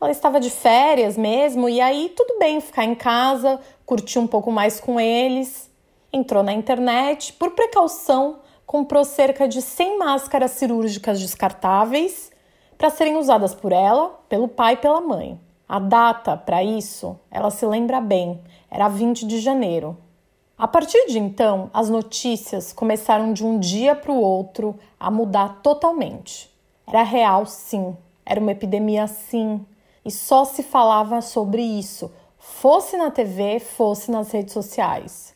Ela 0.00 0.12
estava 0.12 0.38
de 0.38 0.48
férias 0.48 1.16
mesmo, 1.16 1.68
e 1.68 1.80
aí 1.80 2.12
tudo 2.16 2.38
bem 2.38 2.60
ficar 2.60 2.84
em 2.84 2.94
casa, 2.94 3.60
curtir 3.84 4.20
um 4.20 4.28
pouco 4.28 4.52
mais 4.52 4.78
com 4.78 5.00
eles. 5.00 5.68
Entrou 6.12 6.42
na 6.42 6.52
internet, 6.52 7.32
por 7.32 7.50
precaução, 7.50 8.38
comprou 8.64 9.04
cerca 9.04 9.48
de 9.48 9.60
100 9.60 9.98
máscaras 9.98 10.52
cirúrgicas 10.52 11.18
descartáveis 11.20 12.30
para 12.76 12.90
serem 12.90 13.16
usadas 13.16 13.54
por 13.54 13.72
ela, 13.72 14.20
pelo 14.28 14.46
pai 14.46 14.74
e 14.74 14.76
pela 14.76 15.00
mãe. 15.00 15.40
A 15.68 15.80
data 15.80 16.36
para 16.36 16.62
isso, 16.62 17.18
ela 17.28 17.50
se 17.50 17.66
lembra 17.66 18.00
bem, 18.00 18.40
era 18.70 18.88
20 18.88 19.26
de 19.26 19.40
janeiro. 19.40 19.96
A 20.56 20.68
partir 20.68 21.06
de 21.06 21.18
então, 21.18 21.70
as 21.74 21.90
notícias 21.90 22.72
começaram 22.72 23.32
de 23.32 23.44
um 23.44 23.58
dia 23.58 23.96
para 23.96 24.12
o 24.12 24.20
outro 24.20 24.78
a 24.98 25.10
mudar 25.10 25.60
totalmente. 25.60 26.50
Era 26.86 27.02
real, 27.02 27.46
sim, 27.46 27.96
era 28.24 28.40
uma 28.40 28.52
epidemia, 28.52 29.06
sim, 29.06 29.64
e 30.08 30.10
só 30.10 30.42
se 30.42 30.62
falava 30.62 31.20
sobre 31.20 31.60
isso, 31.60 32.10
fosse 32.38 32.96
na 32.96 33.10
TV, 33.10 33.60
fosse 33.60 34.10
nas 34.10 34.30
redes 34.30 34.54
sociais. 34.54 35.34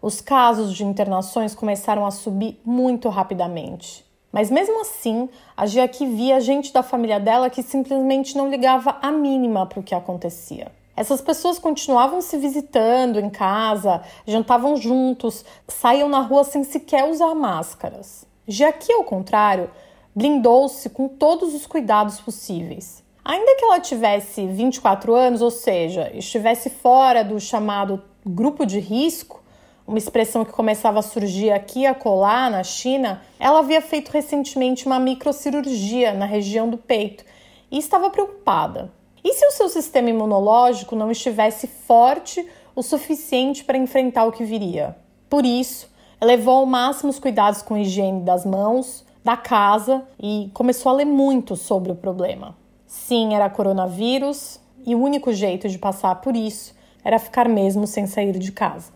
Os 0.00 0.20
casos 0.20 0.72
de 0.76 0.84
internações 0.84 1.56
começaram 1.56 2.06
a 2.06 2.12
subir 2.12 2.60
muito 2.64 3.08
rapidamente. 3.08 4.06
Mas 4.30 4.48
mesmo 4.48 4.80
assim, 4.80 5.28
a 5.56 5.66
Giaki 5.66 6.06
via 6.06 6.40
gente 6.40 6.72
da 6.72 6.84
família 6.84 7.18
dela 7.18 7.50
que 7.50 7.64
simplesmente 7.64 8.36
não 8.36 8.48
ligava 8.48 8.96
a 9.02 9.10
mínima 9.10 9.66
para 9.66 9.80
o 9.80 9.82
que 9.82 9.92
acontecia. 9.92 10.70
Essas 10.96 11.20
pessoas 11.20 11.58
continuavam 11.58 12.20
se 12.20 12.36
visitando 12.36 13.18
em 13.18 13.28
casa, 13.28 14.02
jantavam 14.24 14.76
juntos, 14.76 15.44
saíam 15.66 16.08
na 16.08 16.20
rua 16.20 16.44
sem 16.44 16.62
sequer 16.62 17.10
usar 17.10 17.34
máscaras. 17.34 18.24
Giaki, 18.46 18.92
ao 18.92 19.02
contrário, 19.02 19.68
blindou-se 20.14 20.88
com 20.90 21.08
todos 21.08 21.52
os 21.56 21.66
cuidados 21.66 22.20
possíveis. 22.20 23.01
Ainda 23.24 23.56
que 23.56 23.64
ela 23.64 23.78
tivesse 23.78 24.46
24 24.46 25.14
anos, 25.14 25.42
ou 25.42 25.50
seja, 25.50 26.10
estivesse 26.12 26.68
fora 26.68 27.22
do 27.22 27.38
chamado 27.38 28.02
grupo 28.26 28.66
de 28.66 28.80
risco, 28.80 29.40
uma 29.86 29.98
expressão 29.98 30.44
que 30.44 30.52
começava 30.52 30.98
a 30.98 31.02
surgir 31.02 31.50
aqui 31.50 31.80
e 31.80 31.86
acolá 31.86 32.50
na 32.50 32.64
China, 32.64 33.22
ela 33.38 33.60
havia 33.60 33.80
feito 33.80 34.10
recentemente 34.10 34.86
uma 34.86 34.98
microcirurgia 34.98 36.12
na 36.14 36.24
região 36.24 36.68
do 36.68 36.76
peito 36.76 37.24
e 37.70 37.78
estava 37.78 38.10
preocupada. 38.10 38.90
E 39.22 39.34
se 39.34 39.46
o 39.46 39.52
seu 39.52 39.68
sistema 39.68 40.10
imunológico 40.10 40.96
não 40.96 41.10
estivesse 41.10 41.68
forte 41.68 42.44
o 42.74 42.82
suficiente 42.82 43.62
para 43.62 43.78
enfrentar 43.78 44.24
o 44.24 44.32
que 44.32 44.44
viria? 44.44 44.96
Por 45.30 45.46
isso, 45.46 45.88
elevou 46.20 46.54
ao 46.54 46.66
máximo 46.66 47.10
os 47.10 47.20
cuidados 47.20 47.62
com 47.62 47.74
a 47.74 47.80
higiene 47.80 48.22
das 48.22 48.44
mãos, 48.44 49.04
da 49.24 49.36
casa 49.36 50.02
e 50.20 50.50
começou 50.52 50.90
a 50.90 50.96
ler 50.96 51.04
muito 51.04 51.54
sobre 51.54 51.92
o 51.92 51.96
problema. 51.96 52.61
Sim, 52.92 53.34
era 53.34 53.48
coronavírus 53.48 54.60
e 54.84 54.94
o 54.94 55.00
único 55.00 55.32
jeito 55.32 55.66
de 55.66 55.78
passar 55.78 56.16
por 56.16 56.36
isso 56.36 56.74
era 57.02 57.18
ficar 57.18 57.48
mesmo 57.48 57.86
sem 57.86 58.06
sair 58.06 58.38
de 58.38 58.52
casa. 58.52 58.92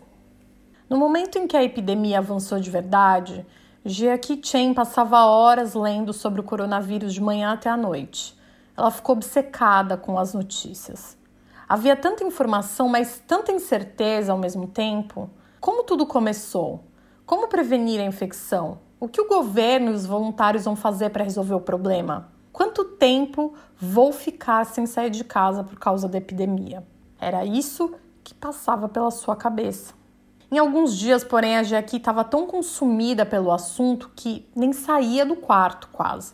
No 0.87 0.99
momento 0.99 1.39
em 1.39 1.47
que 1.47 1.57
a 1.57 1.63
epidemia 1.63 2.19
avançou 2.19 2.59
de 2.59 2.69
verdade, 2.69 3.43
Jiaqi 3.83 4.39
Chen 4.43 4.75
passava 4.75 5.25
horas 5.25 5.73
lendo 5.73 6.13
sobre 6.13 6.39
o 6.39 6.43
coronavírus 6.43 7.11
de 7.11 7.19
manhã 7.19 7.53
até 7.53 7.71
a 7.71 7.75
noite. 7.75 8.37
Ela 8.77 8.91
ficou 8.91 9.15
obcecada 9.15 9.97
com 9.97 10.19
as 10.19 10.31
notícias. 10.31 11.17
Havia 11.67 11.95
tanta 11.95 12.23
informação, 12.23 12.87
mas 12.87 13.19
tanta 13.25 13.51
incerteza 13.51 14.31
ao 14.31 14.37
mesmo 14.37 14.67
tempo. 14.67 15.27
Como 15.59 15.81
tudo 15.81 16.05
começou? 16.05 16.83
Como 17.25 17.47
prevenir 17.47 17.99
a 17.99 18.05
infecção? 18.05 18.77
O 18.99 19.07
que 19.07 19.19
o 19.19 19.27
governo 19.27 19.89
e 19.89 19.95
os 19.95 20.05
voluntários 20.05 20.65
vão 20.65 20.75
fazer 20.75 21.09
para 21.09 21.23
resolver 21.23 21.55
o 21.55 21.61
problema? 21.61 22.36
Quanto 22.57 22.83
tempo 22.85 23.53
vou 23.79 24.11
ficar 24.11 24.65
sem 24.65 24.87
sair 24.87 25.11
de 25.11 25.23
casa 25.23 25.63
por 25.63 25.77
causa 25.77 26.07
da 26.09 26.17
epidemia? 26.17 26.83
Era 27.21 27.45
isso 27.45 27.93
que 28.23 28.33
passava 28.33 28.89
pela 28.89 29.11
sua 29.11 29.35
cabeça. 29.35 29.93
Em 30.49 30.57
alguns 30.57 30.97
dias, 30.97 31.23
porém, 31.23 31.55
a 31.55 31.61
Jackie 31.61 31.97
estava 31.97 32.23
tão 32.23 32.47
consumida 32.47 33.27
pelo 33.27 33.51
assunto 33.51 34.09
que 34.15 34.49
nem 34.55 34.73
saía 34.73 35.23
do 35.23 35.35
quarto 35.35 35.87
quase. 35.93 36.33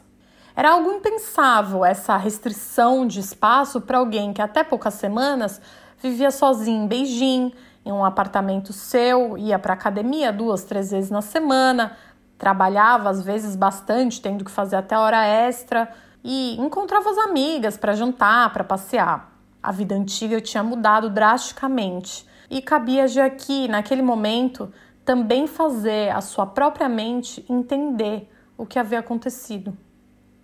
Era 0.56 0.72
algo 0.72 0.94
impensável 0.94 1.84
essa 1.84 2.16
restrição 2.16 3.06
de 3.06 3.20
espaço 3.20 3.82
para 3.82 3.98
alguém 3.98 4.32
que 4.32 4.42
até 4.42 4.64
poucas 4.64 4.94
semanas 4.94 5.60
vivia 6.02 6.32
sozinho 6.32 6.86
em 6.86 6.88
Beijing, 6.88 7.52
em 7.84 7.92
um 7.92 8.06
apartamento 8.06 8.72
seu, 8.72 9.38
ia 9.38 9.60
para 9.60 9.74
academia 9.74 10.32
duas, 10.32 10.64
três 10.64 10.90
vezes 10.90 11.12
na 11.12 11.22
semana, 11.22 11.98
trabalhava 12.38 13.10
às 13.10 13.22
vezes 13.22 13.58
bastante, 13.58 14.22
tendo 14.22 14.46
que 14.46 14.52
fazer 14.52 14.78
até 14.78 14.98
hora 14.98 15.26
extra 15.26 15.90
e 16.24 16.56
encontrava 16.60 17.10
as 17.10 17.18
amigas 17.18 17.78
para 17.78 17.94
jantar, 17.94 18.52
para 18.54 18.64
passear. 18.64 19.34
A 19.62 19.72
vida 19.72 19.96
antiga 19.96 20.40
tinha 20.40 20.64
mudado 20.64 21.10
drasticamente 21.10 22.26
e 22.50 22.62
cabia 22.62 23.08
de 23.08 23.20
aqui, 23.20 23.68
naquele 23.68 24.02
momento, 24.02 24.72
também 25.04 25.48
fazer 25.48 26.10
a 26.10 26.22
sua 26.22 26.46
própria 26.46 26.88
mente 26.88 27.46
entender 27.50 28.30
o 28.58 28.66
que 28.66 28.80
havia 28.80 29.00
acontecido. 29.00 29.76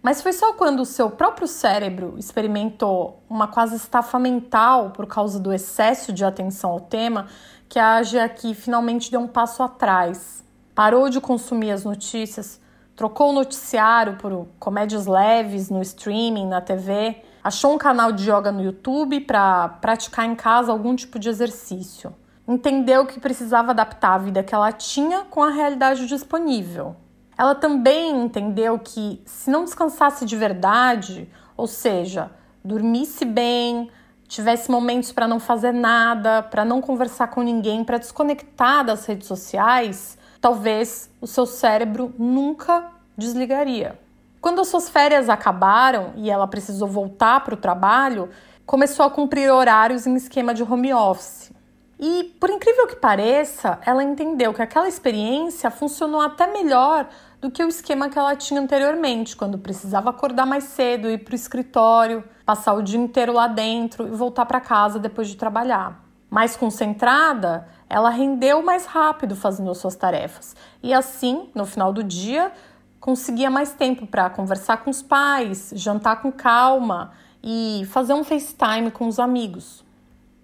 Mas 0.01 0.21
foi 0.21 0.31
só 0.31 0.53
quando 0.53 0.79
o 0.81 0.85
seu 0.85 1.09
próprio 1.09 1.47
cérebro 1.47 2.15
experimentou 2.17 3.21
uma 3.29 3.47
quase 3.47 3.75
estafa 3.75 4.17
mental 4.17 4.91
por 4.91 5.05
causa 5.05 5.39
do 5.39 5.51
excesso 5.51 6.13
de 6.13 6.23
atenção 6.23 6.71
ao 6.71 6.79
tema 6.79 7.27
que 7.67 7.77
a 7.77 7.99
aqui 8.23 8.55
finalmente 8.55 9.11
deu 9.11 9.19
um 9.19 9.27
passo 9.27 9.61
atrás. 9.61 10.43
Parou 10.73 11.09
de 11.09 11.19
consumir 11.19 11.71
as 11.71 11.83
notícias, 11.83 12.59
trocou 12.99 13.29
o 13.29 13.31
noticiário 13.31 14.17
por 14.17 14.45
comédias 14.59 15.05
leves 15.05 15.69
no 15.69 15.81
streaming, 15.81 16.45
na 16.45 16.59
TV 16.59 17.15
achou 17.41 17.73
um 17.73 17.77
canal 17.77 18.11
de 18.11 18.29
yoga 18.29 18.51
no 18.51 18.61
YouTube 18.61 19.21
para 19.21 19.69
praticar 19.69 20.25
em 20.25 20.35
casa 20.35 20.69
algum 20.69 20.93
tipo 20.93 21.17
de 21.17 21.29
exercício. 21.29 22.13
Entendeu 22.45 23.05
que 23.05 23.17
precisava 23.17 23.71
adaptar 23.71 24.15
a 24.15 24.17
vida 24.17 24.43
que 24.43 24.53
ela 24.53 24.73
tinha 24.73 25.21
com 25.21 25.41
a 25.41 25.49
realidade 25.49 26.07
disponível. 26.07 26.93
Ela 27.37 27.55
também 27.55 28.21
entendeu 28.21 28.77
que 28.77 29.21
se 29.25 29.49
não 29.49 29.63
descansasse 29.63 30.25
de 30.25 30.35
verdade, 30.35 31.31
ou 31.55 31.67
seja, 31.67 32.29
dormisse 32.65 33.23
bem, 33.23 33.89
tivesse 34.27 34.69
momentos 34.69 35.13
para 35.13 35.25
não 35.25 35.39
fazer 35.39 35.71
nada, 35.71 36.43
para 36.43 36.65
não 36.65 36.81
conversar 36.81 37.27
com 37.27 37.41
ninguém, 37.41 37.85
para 37.85 37.97
desconectar 37.97 38.83
das 38.83 39.05
redes 39.05 39.25
sociais, 39.25 40.18
talvez 40.41 41.09
o 41.19 41.27
seu 41.27 41.45
cérebro 41.45 42.13
nunca 42.17 42.91
desligaria. 43.17 43.99
Quando 44.41 44.61
as 44.61 44.67
suas 44.69 44.89
férias 44.89 45.27
acabaram 45.27 46.13
e 46.15 46.29
ela 46.29 46.47
precisou 46.47 46.87
voltar 46.87 47.43
para 47.43 47.53
o 47.53 47.57
trabalho, 47.57 48.29
começou 48.65 49.05
a 49.05 49.09
cumprir 49.09 49.51
horários 49.51 50.07
em 50.07 50.15
esquema 50.15 50.53
de 50.53 50.63
home 50.63 50.93
office. 50.93 51.51
E, 51.99 52.35
por 52.39 52.49
incrível 52.49 52.87
que 52.87 52.95
pareça, 52.95 53.77
ela 53.85 54.01
entendeu 54.01 54.53
que 54.53 54.61
aquela 54.61 54.87
experiência 54.87 55.69
funcionou 55.69 56.21
até 56.21 56.47
melhor 56.47 57.09
do 57.41 57.51
que 57.51 57.61
o 57.61 57.67
esquema 57.67 58.09
que 58.09 58.17
ela 58.17 58.37
tinha 58.37 58.61
anteriormente, 58.61 59.35
quando 59.35 59.57
precisava 59.57 60.09
acordar 60.09 60.45
mais 60.45 60.63
cedo, 60.63 61.09
ir 61.09 61.17
para 61.17 61.33
o 61.33 61.35
escritório, 61.35 62.23
passar 62.45 62.73
o 62.73 62.81
dia 62.81 62.99
inteiro 62.99 63.33
lá 63.33 63.47
dentro 63.47 64.07
e 64.07 64.11
voltar 64.11 64.45
para 64.45 64.61
casa 64.61 64.97
depois 64.97 65.27
de 65.27 65.35
trabalhar. 65.35 66.01
Mais 66.29 66.55
concentrada, 66.55 67.67
ela 67.89 68.09
rendeu 68.09 68.61
mais 68.61 68.85
rápido 68.85 69.35
fazendo 69.35 69.73
suas 69.73 69.95
tarefas 69.95 70.55
e 70.83 70.93
assim, 70.93 71.49
no 71.55 71.65
final 71.65 71.91
do 71.91 72.03
dia, 72.03 72.51
conseguia 72.99 73.49
mais 73.49 73.73
tempo 73.73 74.05
para 74.05 74.29
conversar 74.29 74.77
com 74.77 74.91
os 74.91 75.01
pais, 75.01 75.71
jantar 75.75 76.21
com 76.21 76.31
calma 76.31 77.11
e 77.43 77.83
fazer 77.89 78.13
um 78.13 78.23
FaceTime 78.23 78.91
com 78.91 79.07
os 79.07 79.17
amigos. 79.17 79.83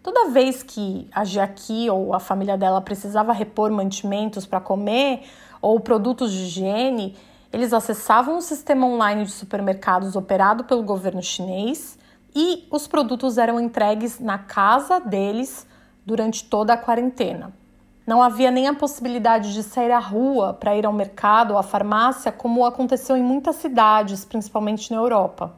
Toda 0.01 0.29
vez 0.29 0.63
que 0.63 1.07
a 1.11 1.23
Jaqui 1.23 1.89
ou 1.89 2.13
a 2.13 2.19
família 2.19 2.57
dela 2.57 2.81
precisava 2.81 3.33
repor 3.33 3.71
mantimentos 3.71 4.45
para 4.45 4.59
comer 4.59 5.23
ou 5.61 5.79
produtos 5.79 6.31
de 6.31 6.43
higiene, 6.43 7.15
eles 7.51 7.73
acessavam 7.73 8.37
o 8.37 8.41
sistema 8.41 8.85
online 8.85 9.25
de 9.25 9.31
supermercados 9.31 10.15
operado 10.15 10.63
pelo 10.63 10.83
governo 10.83 11.23
chinês 11.23 11.97
e 12.35 12.67
os 12.69 12.85
produtos 12.85 13.37
eram 13.37 13.59
entregues 13.59 14.19
na 14.19 14.37
casa 14.37 14.99
deles 14.99 15.65
durante 16.05 16.45
toda 16.45 16.73
a 16.73 16.77
quarentena. 16.77 17.53
Não 18.05 18.21
havia 18.21 18.51
nem 18.51 18.67
a 18.67 18.73
possibilidade 18.73 19.51
de 19.53 19.63
sair 19.63 19.91
à 19.91 19.97
rua 19.97 20.53
para 20.53 20.75
ir 20.75 20.85
ao 20.85 20.93
mercado 20.93 21.51
ou 21.51 21.57
à 21.57 21.63
farmácia, 21.63 22.31
como 22.31 22.63
aconteceu 22.63 23.17
em 23.17 23.23
muitas 23.23 23.55
cidades, 23.55 24.23
principalmente 24.23 24.91
na 24.91 24.97
Europa. 24.97 25.55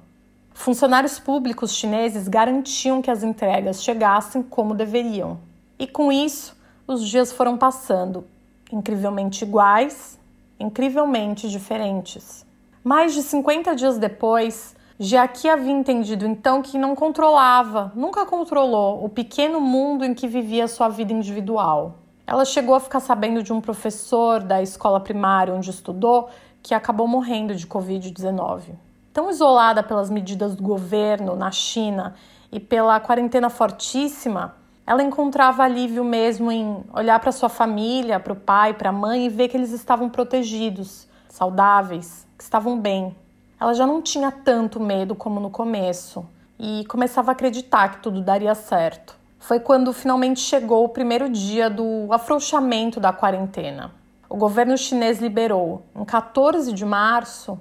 Funcionários 0.54 1.20
públicos 1.20 1.74
chineses 1.74 2.30
garantiam 2.30 3.02
que 3.02 3.12
as 3.12 3.22
entregas 3.22 3.84
chegassem 3.84 4.42
como 4.42 4.74
deveriam. 4.74 5.38
E 5.78 5.86
com 5.86 6.10
isso, 6.12 6.58
os 6.88 7.06
dias 7.08 7.34
foram 7.34 7.58
passando, 7.58 8.26
incrivelmente 8.72 9.44
iguais, 9.44 10.18
incrivelmente 10.58 11.50
diferentes. 11.50 12.46
Mais 12.82 13.14
de 13.14 13.24
50 13.24 13.76
dias 13.76 13.98
depois, 13.98 14.74
Jiaqui 15.00 15.48
havia 15.48 15.72
entendido 15.72 16.26
então 16.26 16.60
que 16.64 16.76
não 16.76 16.96
controlava, 16.96 17.92
nunca 17.94 18.26
controlou 18.26 19.06
o 19.06 19.08
pequeno 19.08 19.62
mundo 19.62 20.04
em 20.04 20.12
que 20.12 20.28
vivia 20.28 20.68
sua 20.68 20.90
vida 20.90 21.14
individual. 21.14 22.00
Ela 22.26 22.44
chegou 22.44 22.74
a 22.74 22.80
ficar 22.80 23.00
sabendo 23.00 23.44
de 23.44 23.54
um 23.54 23.62
professor 23.62 24.42
da 24.42 24.60
escola 24.60 25.00
primária 25.00 25.54
onde 25.54 25.70
estudou 25.70 26.30
que 26.64 26.74
acabou 26.74 27.08
morrendo 27.08 27.54
de 27.54 27.68
Covid-19. 27.68 28.72
Tão 29.14 29.30
isolada 29.30 29.84
pelas 29.84 30.10
medidas 30.10 30.56
do 30.56 30.64
governo 30.64 31.36
na 31.36 31.52
China 31.52 32.16
e 32.52 32.60
pela 32.60 33.00
quarentena 33.00 33.52
fortíssima, 33.52 34.56
ela 34.86 35.04
encontrava 35.04 35.64
alívio 35.64 36.04
mesmo 36.04 36.52
em 36.52 36.84
olhar 36.92 37.20
para 37.20 37.32
sua 37.32 37.50
família, 37.50 38.20
para 38.20 38.34
o 38.34 38.36
pai, 38.36 38.74
para 38.74 38.90
a 38.90 38.94
mãe 38.94 39.28
e 39.28 39.30
ver 39.30 39.48
que 39.48 39.58
eles 39.58 39.72
estavam 39.72 40.10
protegidos, 40.10 41.08
saudáveis, 41.30 42.26
que 42.36 42.44
estavam 42.44 42.80
bem. 42.80 43.16
Ela 43.60 43.74
já 43.74 43.86
não 43.86 44.02
tinha 44.02 44.32
tanto 44.32 44.80
medo 44.80 45.16
como 45.16 45.40
no 45.40 45.50
começo 45.50 46.26
e 46.60 46.86
começava 46.86 47.32
a 47.32 47.34
acreditar 47.34 47.90
que 47.90 48.04
tudo 48.04 48.22
daria 48.22 48.54
certo. 48.56 49.16
Foi 49.40 49.60
quando 49.60 49.94
finalmente 49.94 50.40
chegou 50.40 50.84
o 50.84 50.90
primeiro 50.90 51.30
dia 51.30 51.70
do 51.70 52.08
afrouxamento 52.12 53.00
da 53.00 53.14
quarentena. 53.14 53.92
O 54.30 54.36
governo 54.36 54.78
chinês 54.78 55.20
liberou, 55.20 55.84
em 55.96 56.04
14 56.04 56.74
de 56.74 56.86
março, 56.86 57.60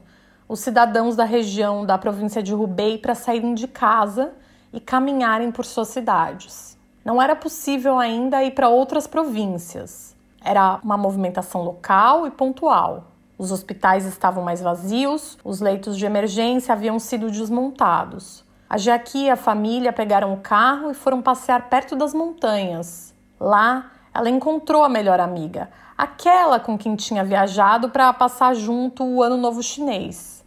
os 0.48 0.60
cidadãos 0.60 1.16
da 1.16 1.24
região 1.24 1.84
da 1.84 1.96
província 1.96 2.42
de 2.42 2.54
Hubei 2.54 2.98
para 2.98 3.14
saírem 3.14 3.54
de 3.54 3.68
casa 3.68 4.32
e 4.72 4.80
caminharem 4.80 5.50
por 5.50 5.64
suas 5.64 5.88
cidades 5.88 6.76
não 7.06 7.22
era 7.22 7.36
possível 7.36 8.00
ainda 8.00 8.42
ir 8.42 8.50
para 8.50 8.68
outras 8.68 9.06
províncias. 9.06 10.16
Era 10.42 10.80
uma 10.82 10.96
movimentação 10.96 11.62
local 11.62 12.26
e 12.26 12.32
pontual. 12.32 13.04
Os 13.38 13.52
hospitais 13.52 14.07
estavam 14.07 14.43
mais 14.43 14.61
vazios, 14.61 15.37
os 15.45 15.61
leitos 15.61 15.97
de 15.97 16.07
emergência 16.07 16.73
haviam 16.73 16.99
sido 16.99 17.31
desmontados. 17.31 18.45
A 18.69 18.78
Jaqui 18.78 19.25
e 19.25 19.31
a 19.31 19.37
família 19.37 19.93
pegaram 19.93 20.33
o 20.33 20.40
carro 20.40 20.90
e 20.90 20.95
foram 20.95 21.23
passear 21.23 21.69
perto 21.69 21.95
das 21.95 22.14
montanhas. 22.14 23.14
Lá, 23.38 23.93
ela 24.12 24.31
encontrou 24.31 24.83
a 24.83 24.88
melhor 24.88 25.21
amiga, 25.21 25.69
aquela 25.97 26.59
com 26.59 26.76
quem 26.78 26.97
tinha 26.97 27.23
viajado 27.23 27.90
para 27.90 28.12
passar 28.12 28.55
junto 28.55 29.05
o 29.05 29.23
Ano 29.23 29.37
Novo 29.37 29.62
Chinês. 29.62 30.45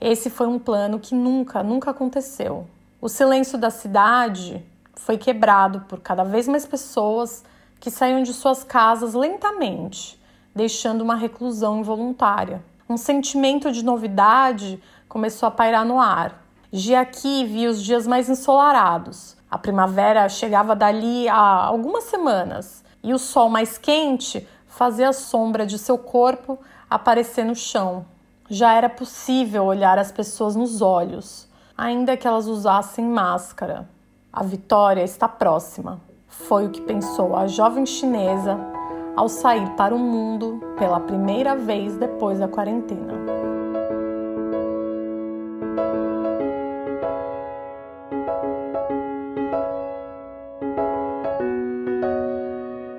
Esse 0.00 0.28
foi 0.28 0.48
um 0.48 0.58
plano 0.58 0.98
que 0.98 1.14
nunca, 1.14 1.62
nunca 1.62 1.92
aconteceu. 1.92 2.66
O 3.00 3.08
silêncio 3.08 3.56
da 3.56 3.70
cidade, 3.70 4.64
foi 5.02 5.18
quebrado 5.18 5.80
por 5.88 6.00
cada 6.00 6.22
vez 6.22 6.46
mais 6.46 6.64
pessoas 6.64 7.44
que 7.80 7.90
saíam 7.90 8.22
de 8.22 8.32
suas 8.32 8.62
casas 8.62 9.14
lentamente, 9.14 10.20
deixando 10.54 11.02
uma 11.02 11.14
reclusão 11.14 11.80
involuntária. 11.80 12.62
Um 12.88 12.96
sentimento 12.96 13.72
de 13.72 13.84
novidade 13.84 14.82
começou 15.08 15.46
a 15.46 15.50
pairar 15.50 15.84
no 15.84 16.00
ar. 16.00 16.44
Giaqui 16.72 17.44
via 17.44 17.70
os 17.70 17.82
dias 17.82 18.06
mais 18.06 18.28
ensolarados. 18.28 19.36
A 19.50 19.58
primavera 19.58 20.28
chegava 20.28 20.74
dali 20.74 21.28
a 21.28 21.36
algumas 21.36 22.04
semanas 22.04 22.82
e 23.02 23.12
o 23.12 23.18
sol 23.18 23.48
mais 23.48 23.76
quente 23.76 24.46
fazia 24.66 25.10
a 25.10 25.12
sombra 25.12 25.66
de 25.66 25.78
seu 25.78 25.98
corpo 25.98 26.58
aparecer 26.88 27.44
no 27.44 27.54
chão. 27.54 28.06
Já 28.48 28.72
era 28.74 28.88
possível 28.88 29.64
olhar 29.64 29.98
as 29.98 30.10
pessoas 30.10 30.56
nos 30.56 30.80
olhos, 30.80 31.48
ainda 31.76 32.16
que 32.16 32.26
elas 32.26 32.46
usassem 32.46 33.04
máscara. 33.04 33.88
A 34.32 34.42
vitória 34.42 35.02
está 35.02 35.28
próxima. 35.28 36.00
Foi 36.26 36.66
o 36.66 36.70
que 36.70 36.80
pensou 36.80 37.36
a 37.36 37.46
jovem 37.46 37.84
chinesa 37.84 38.71
ao 39.16 39.28
sair 39.28 39.68
para 39.76 39.94
o 39.94 39.98
mundo 39.98 40.60
pela 40.78 41.00
primeira 41.00 41.54
vez 41.54 41.96
depois 41.96 42.38
da 42.38 42.48
quarentena. 42.48 43.12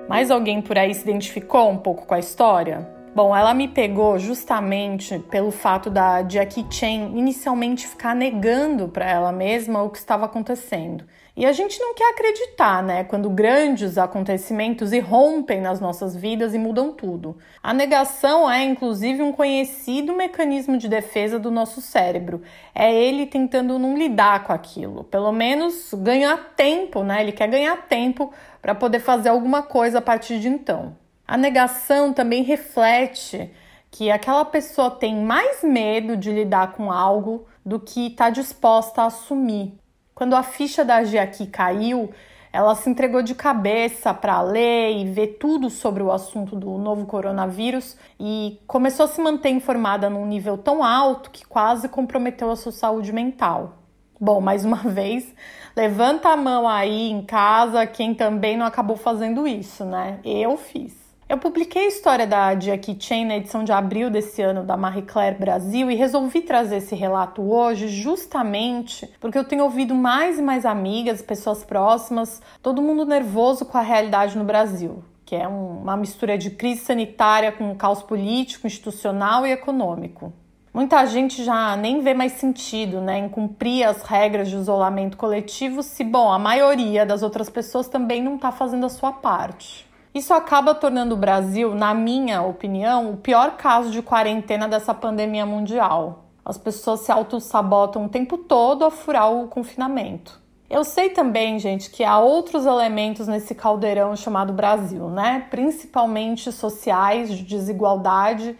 Mais 0.08 0.30
alguém 0.30 0.62
por 0.62 0.78
aí 0.78 0.94
se 0.94 1.02
identificou 1.02 1.68
um 1.68 1.76
pouco 1.76 2.06
com 2.06 2.14
a 2.14 2.20
história? 2.20 2.88
Bom, 3.14 3.34
ela 3.34 3.52
me 3.52 3.68
pegou 3.68 4.18
justamente 4.18 5.18
pelo 5.30 5.50
fato 5.50 5.90
da 5.90 6.22
Jackie 6.22 6.66
Chan 6.70 7.12
inicialmente 7.14 7.86
ficar 7.86 8.14
negando 8.14 8.88
para 8.88 9.08
ela 9.08 9.30
mesma 9.30 9.82
o 9.82 9.90
que 9.90 9.98
estava 9.98 10.24
acontecendo. 10.24 11.04
E 11.36 11.44
a 11.44 11.50
gente 11.50 11.80
não 11.80 11.94
quer 11.94 12.12
acreditar, 12.12 12.80
né? 12.80 13.02
Quando 13.02 13.28
grandes 13.28 13.98
acontecimentos 13.98 14.92
irrompem 14.92 15.60
nas 15.60 15.80
nossas 15.80 16.14
vidas 16.14 16.54
e 16.54 16.58
mudam 16.58 16.92
tudo. 16.92 17.36
A 17.60 17.74
negação 17.74 18.48
é, 18.48 18.62
inclusive, 18.62 19.20
um 19.20 19.32
conhecido 19.32 20.14
mecanismo 20.14 20.78
de 20.78 20.88
defesa 20.88 21.36
do 21.36 21.50
nosso 21.50 21.80
cérebro. 21.80 22.40
É 22.72 22.94
ele 22.94 23.26
tentando 23.26 23.80
não 23.80 23.98
lidar 23.98 24.44
com 24.44 24.52
aquilo, 24.52 25.02
pelo 25.02 25.32
menos 25.32 25.92
ganhar 25.94 26.54
tempo, 26.54 27.02
né? 27.02 27.20
Ele 27.20 27.32
quer 27.32 27.48
ganhar 27.48 27.88
tempo 27.88 28.32
para 28.62 28.74
poder 28.74 29.00
fazer 29.00 29.30
alguma 29.30 29.60
coisa 29.60 29.98
a 29.98 30.02
partir 30.02 30.38
de 30.38 30.46
então. 30.46 30.96
A 31.26 31.36
negação 31.36 32.12
também 32.12 32.44
reflete 32.44 33.50
que 33.90 34.08
aquela 34.08 34.44
pessoa 34.44 34.88
tem 34.88 35.16
mais 35.16 35.64
medo 35.64 36.16
de 36.16 36.30
lidar 36.30 36.72
com 36.72 36.92
algo 36.92 37.44
do 37.66 37.80
que 37.80 38.06
está 38.06 38.30
disposta 38.30 39.02
a 39.02 39.06
assumir. 39.06 39.72
Quando 40.14 40.34
a 40.34 40.42
ficha 40.42 40.84
da 40.84 41.02
Giaqui 41.02 41.46
caiu, 41.46 42.10
ela 42.52 42.76
se 42.76 42.88
entregou 42.88 43.20
de 43.20 43.34
cabeça 43.34 44.14
para 44.14 44.40
ler 44.40 44.96
e 44.96 45.10
ver 45.10 45.38
tudo 45.40 45.68
sobre 45.68 46.04
o 46.04 46.12
assunto 46.12 46.54
do 46.54 46.78
novo 46.78 47.04
coronavírus 47.04 47.96
e 48.18 48.60
começou 48.64 49.06
a 49.06 49.08
se 49.08 49.20
manter 49.20 49.50
informada 49.50 50.08
num 50.08 50.24
nível 50.24 50.56
tão 50.56 50.84
alto 50.84 51.30
que 51.30 51.44
quase 51.44 51.88
comprometeu 51.88 52.48
a 52.48 52.56
sua 52.56 52.70
saúde 52.70 53.12
mental. 53.12 53.78
Bom, 54.20 54.40
mais 54.40 54.64
uma 54.64 54.76
vez, 54.88 55.34
levanta 55.76 56.28
a 56.28 56.36
mão 56.36 56.68
aí 56.68 57.10
em 57.10 57.22
casa 57.22 57.84
quem 57.84 58.14
também 58.14 58.56
não 58.56 58.66
acabou 58.66 58.96
fazendo 58.96 59.48
isso, 59.48 59.84
né? 59.84 60.20
Eu 60.24 60.56
fiz. 60.56 61.03
Eu 61.26 61.38
publiquei 61.38 61.86
a 61.86 61.88
história 61.88 62.26
da 62.26 62.54
Jackie 62.54 62.98
Chan 63.00 63.24
na 63.24 63.36
edição 63.38 63.64
de 63.64 63.72
abril 63.72 64.10
desse 64.10 64.42
ano 64.42 64.62
da 64.62 64.76
Marie 64.76 65.02
Claire 65.02 65.38
Brasil 65.38 65.90
e 65.90 65.94
resolvi 65.94 66.42
trazer 66.42 66.76
esse 66.76 66.94
relato 66.94 67.40
hoje 67.40 67.88
justamente 67.88 69.10
porque 69.18 69.38
eu 69.38 69.44
tenho 69.44 69.64
ouvido 69.64 69.94
mais 69.94 70.38
e 70.38 70.42
mais 70.42 70.66
amigas, 70.66 71.22
pessoas 71.22 71.64
próximas, 71.64 72.42
todo 72.62 72.82
mundo 72.82 73.06
nervoso 73.06 73.64
com 73.64 73.78
a 73.78 73.80
realidade 73.80 74.36
no 74.36 74.44
Brasil, 74.44 75.02
que 75.24 75.34
é 75.34 75.48
uma 75.48 75.96
mistura 75.96 76.36
de 76.36 76.50
crise 76.50 76.82
sanitária 76.82 77.50
com 77.52 77.74
caos 77.74 78.02
político, 78.02 78.66
institucional 78.66 79.46
e 79.46 79.50
econômico. 79.50 80.30
Muita 80.74 81.06
gente 81.06 81.42
já 81.42 81.74
nem 81.74 82.02
vê 82.02 82.12
mais 82.12 82.32
sentido 82.32 83.00
né, 83.00 83.16
em 83.16 83.30
cumprir 83.30 83.84
as 83.84 84.02
regras 84.02 84.50
de 84.50 84.56
isolamento 84.56 85.16
coletivo 85.16 85.82
se, 85.82 86.04
bom, 86.04 86.30
a 86.30 86.38
maioria 86.38 87.06
das 87.06 87.22
outras 87.22 87.48
pessoas 87.48 87.88
também 87.88 88.22
não 88.22 88.34
está 88.34 88.52
fazendo 88.52 88.84
a 88.84 88.90
sua 88.90 89.12
parte. 89.12 89.83
Isso 90.14 90.32
acaba 90.32 90.76
tornando 90.76 91.16
o 91.16 91.18
Brasil, 91.18 91.74
na 91.74 91.92
minha 91.92 92.40
opinião, 92.40 93.10
o 93.10 93.16
pior 93.16 93.56
caso 93.56 93.90
de 93.90 94.00
quarentena 94.00 94.68
dessa 94.68 94.94
pandemia 94.94 95.44
mundial. 95.44 96.26
As 96.44 96.56
pessoas 96.56 97.00
se 97.00 97.10
auto-sabotam 97.10 98.04
o 98.04 98.08
tempo 98.08 98.38
todo 98.38 98.84
a 98.84 98.92
furar 98.92 99.32
o 99.32 99.48
confinamento. 99.48 100.40
Eu 100.70 100.84
sei 100.84 101.10
também, 101.10 101.58
gente, 101.58 101.90
que 101.90 102.04
há 102.04 102.20
outros 102.20 102.64
elementos 102.64 103.26
nesse 103.26 103.56
caldeirão 103.56 104.14
chamado 104.14 104.52
Brasil, 104.52 105.08
né? 105.08 105.48
Principalmente 105.50 106.52
sociais, 106.52 107.30
de 107.30 107.42
desigualdade, 107.42 108.56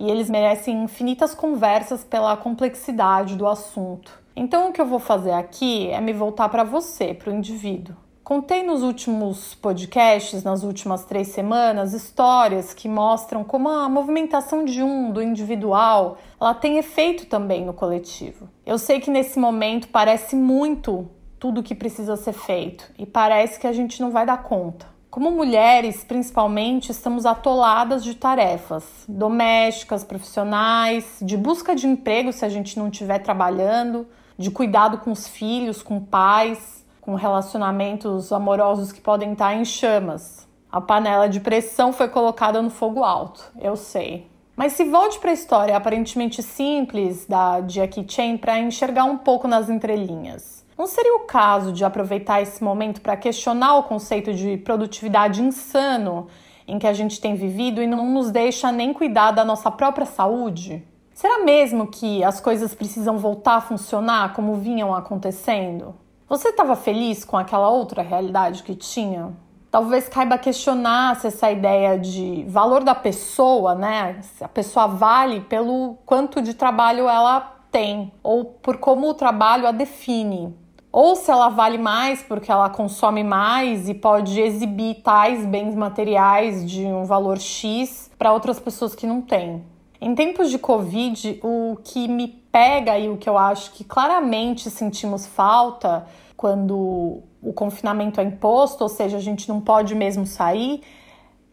e 0.00 0.10
eles 0.10 0.28
merecem 0.28 0.82
infinitas 0.82 1.36
conversas 1.36 2.02
pela 2.02 2.36
complexidade 2.36 3.36
do 3.36 3.46
assunto. 3.46 4.12
Então, 4.34 4.68
o 4.68 4.72
que 4.72 4.80
eu 4.80 4.86
vou 4.86 4.98
fazer 4.98 5.32
aqui 5.32 5.88
é 5.88 6.00
me 6.00 6.12
voltar 6.12 6.48
para 6.48 6.64
você, 6.64 7.14
para 7.14 7.30
o 7.30 7.34
indivíduo. 7.34 7.94
Contei 8.26 8.64
nos 8.64 8.82
últimos 8.82 9.54
podcasts, 9.54 10.42
nas 10.42 10.64
últimas 10.64 11.04
três 11.04 11.28
semanas, 11.28 11.92
histórias 11.92 12.74
que 12.74 12.88
mostram 12.88 13.44
como 13.44 13.68
a 13.68 13.88
movimentação 13.88 14.64
de 14.64 14.82
um, 14.82 15.12
do 15.12 15.22
individual, 15.22 16.18
ela 16.40 16.52
tem 16.52 16.76
efeito 16.76 17.26
também 17.26 17.64
no 17.64 17.72
coletivo. 17.72 18.48
Eu 18.66 18.78
sei 18.78 18.98
que 18.98 19.12
nesse 19.12 19.38
momento 19.38 19.86
parece 19.90 20.34
muito 20.34 21.08
tudo 21.38 21.60
o 21.60 21.62
que 21.62 21.72
precisa 21.72 22.16
ser 22.16 22.32
feito 22.32 22.90
e 22.98 23.06
parece 23.06 23.60
que 23.60 23.66
a 23.68 23.72
gente 23.72 24.00
não 24.00 24.10
vai 24.10 24.26
dar 24.26 24.42
conta. 24.42 24.88
Como 25.08 25.30
mulheres, 25.30 26.02
principalmente, 26.02 26.90
estamos 26.90 27.24
atoladas 27.26 28.02
de 28.02 28.16
tarefas 28.16 29.04
domésticas, 29.06 30.02
profissionais, 30.02 31.18
de 31.22 31.36
busca 31.36 31.76
de 31.76 31.86
emprego 31.86 32.32
se 32.32 32.44
a 32.44 32.48
gente 32.48 32.76
não 32.76 32.88
estiver 32.88 33.20
trabalhando, 33.20 34.04
de 34.36 34.50
cuidado 34.50 34.98
com 34.98 35.12
os 35.12 35.28
filhos, 35.28 35.80
com 35.80 36.00
pais 36.00 36.75
com 37.06 37.14
relacionamentos 37.14 38.32
amorosos 38.32 38.90
que 38.90 39.00
podem 39.00 39.32
estar 39.32 39.54
em 39.54 39.64
chamas. 39.64 40.44
A 40.70 40.80
panela 40.80 41.28
de 41.28 41.38
pressão 41.38 41.92
foi 41.92 42.08
colocada 42.08 42.60
no 42.60 42.68
fogo 42.68 43.04
alto, 43.04 43.48
eu 43.60 43.76
sei. 43.76 44.28
Mas 44.56 44.72
se 44.72 44.82
volte 44.82 45.20
para 45.20 45.30
a 45.30 45.34
história 45.34 45.76
aparentemente 45.76 46.42
simples 46.42 47.24
da 47.24 47.60
Jackie 47.60 48.04
Chan 48.08 48.38
para 48.38 48.58
enxergar 48.58 49.04
um 49.04 49.18
pouco 49.18 49.46
nas 49.46 49.70
entrelinhas. 49.70 50.66
Não 50.76 50.88
seria 50.88 51.14
o 51.14 51.26
caso 51.26 51.72
de 51.72 51.84
aproveitar 51.84 52.42
esse 52.42 52.62
momento 52.64 53.00
para 53.00 53.16
questionar 53.16 53.76
o 53.76 53.84
conceito 53.84 54.34
de 54.34 54.56
produtividade 54.56 55.40
insano 55.40 56.26
em 56.66 56.76
que 56.76 56.88
a 56.88 56.92
gente 56.92 57.20
tem 57.20 57.36
vivido 57.36 57.80
e 57.80 57.86
não 57.86 58.04
nos 58.10 58.32
deixa 58.32 58.72
nem 58.72 58.92
cuidar 58.92 59.30
da 59.30 59.44
nossa 59.44 59.70
própria 59.70 60.06
saúde? 60.06 60.82
Será 61.14 61.44
mesmo 61.44 61.86
que 61.86 62.24
as 62.24 62.40
coisas 62.40 62.74
precisam 62.74 63.16
voltar 63.16 63.56
a 63.56 63.60
funcionar 63.60 64.34
como 64.34 64.56
vinham 64.56 64.92
acontecendo? 64.92 65.94
Você 66.28 66.48
estava 66.48 66.74
feliz 66.74 67.24
com 67.24 67.36
aquela 67.36 67.70
outra 67.70 68.02
realidade 68.02 68.64
que 68.64 68.74
tinha? 68.74 69.32
Talvez 69.70 70.08
caiba 70.08 70.36
questionar 70.36 71.14
se 71.14 71.28
essa 71.28 71.52
ideia 71.52 71.96
de 71.96 72.44
valor 72.48 72.82
da 72.82 72.96
pessoa, 72.96 73.76
né? 73.76 74.20
Se 74.22 74.42
a 74.42 74.48
pessoa 74.48 74.88
vale 74.88 75.42
pelo 75.42 75.96
quanto 76.04 76.42
de 76.42 76.52
trabalho 76.52 77.08
ela 77.08 77.40
tem 77.70 78.12
ou 78.24 78.44
por 78.44 78.78
como 78.78 79.08
o 79.08 79.14
trabalho 79.14 79.68
a 79.68 79.70
define. 79.70 80.52
ou 80.90 81.14
se 81.14 81.30
ela 81.30 81.50
vale 81.50 81.76
mais 81.78 82.22
porque 82.22 82.50
ela 82.50 82.70
consome 82.70 83.22
mais 83.22 83.86
e 83.88 83.94
pode 83.94 84.40
exibir 84.40 85.02
tais 85.02 85.44
bens 85.44 85.74
materiais 85.74 86.68
de 86.68 86.86
um 86.86 87.04
valor 87.04 87.38
X 87.38 88.10
para 88.18 88.32
outras 88.32 88.58
pessoas 88.58 88.94
que 88.94 89.06
não 89.06 89.20
têm. 89.20 89.62
Em 90.00 90.14
tempos 90.14 90.50
de 90.50 90.58
Covid, 90.58 91.40
o 91.42 91.76
que 91.82 92.06
me 92.06 92.28
pega 92.28 92.98
e 92.98 93.08
o 93.08 93.16
que 93.16 93.28
eu 93.28 93.38
acho 93.38 93.72
que 93.72 93.84
claramente 93.84 94.70
sentimos 94.70 95.26
falta 95.26 96.06
quando 96.36 97.22
o 97.42 97.52
confinamento 97.54 98.20
é 98.20 98.24
imposto, 98.24 98.82
ou 98.82 98.88
seja, 98.88 99.16
a 99.16 99.20
gente 99.20 99.48
não 99.48 99.60
pode 99.60 99.94
mesmo 99.94 100.26
sair, 100.26 100.82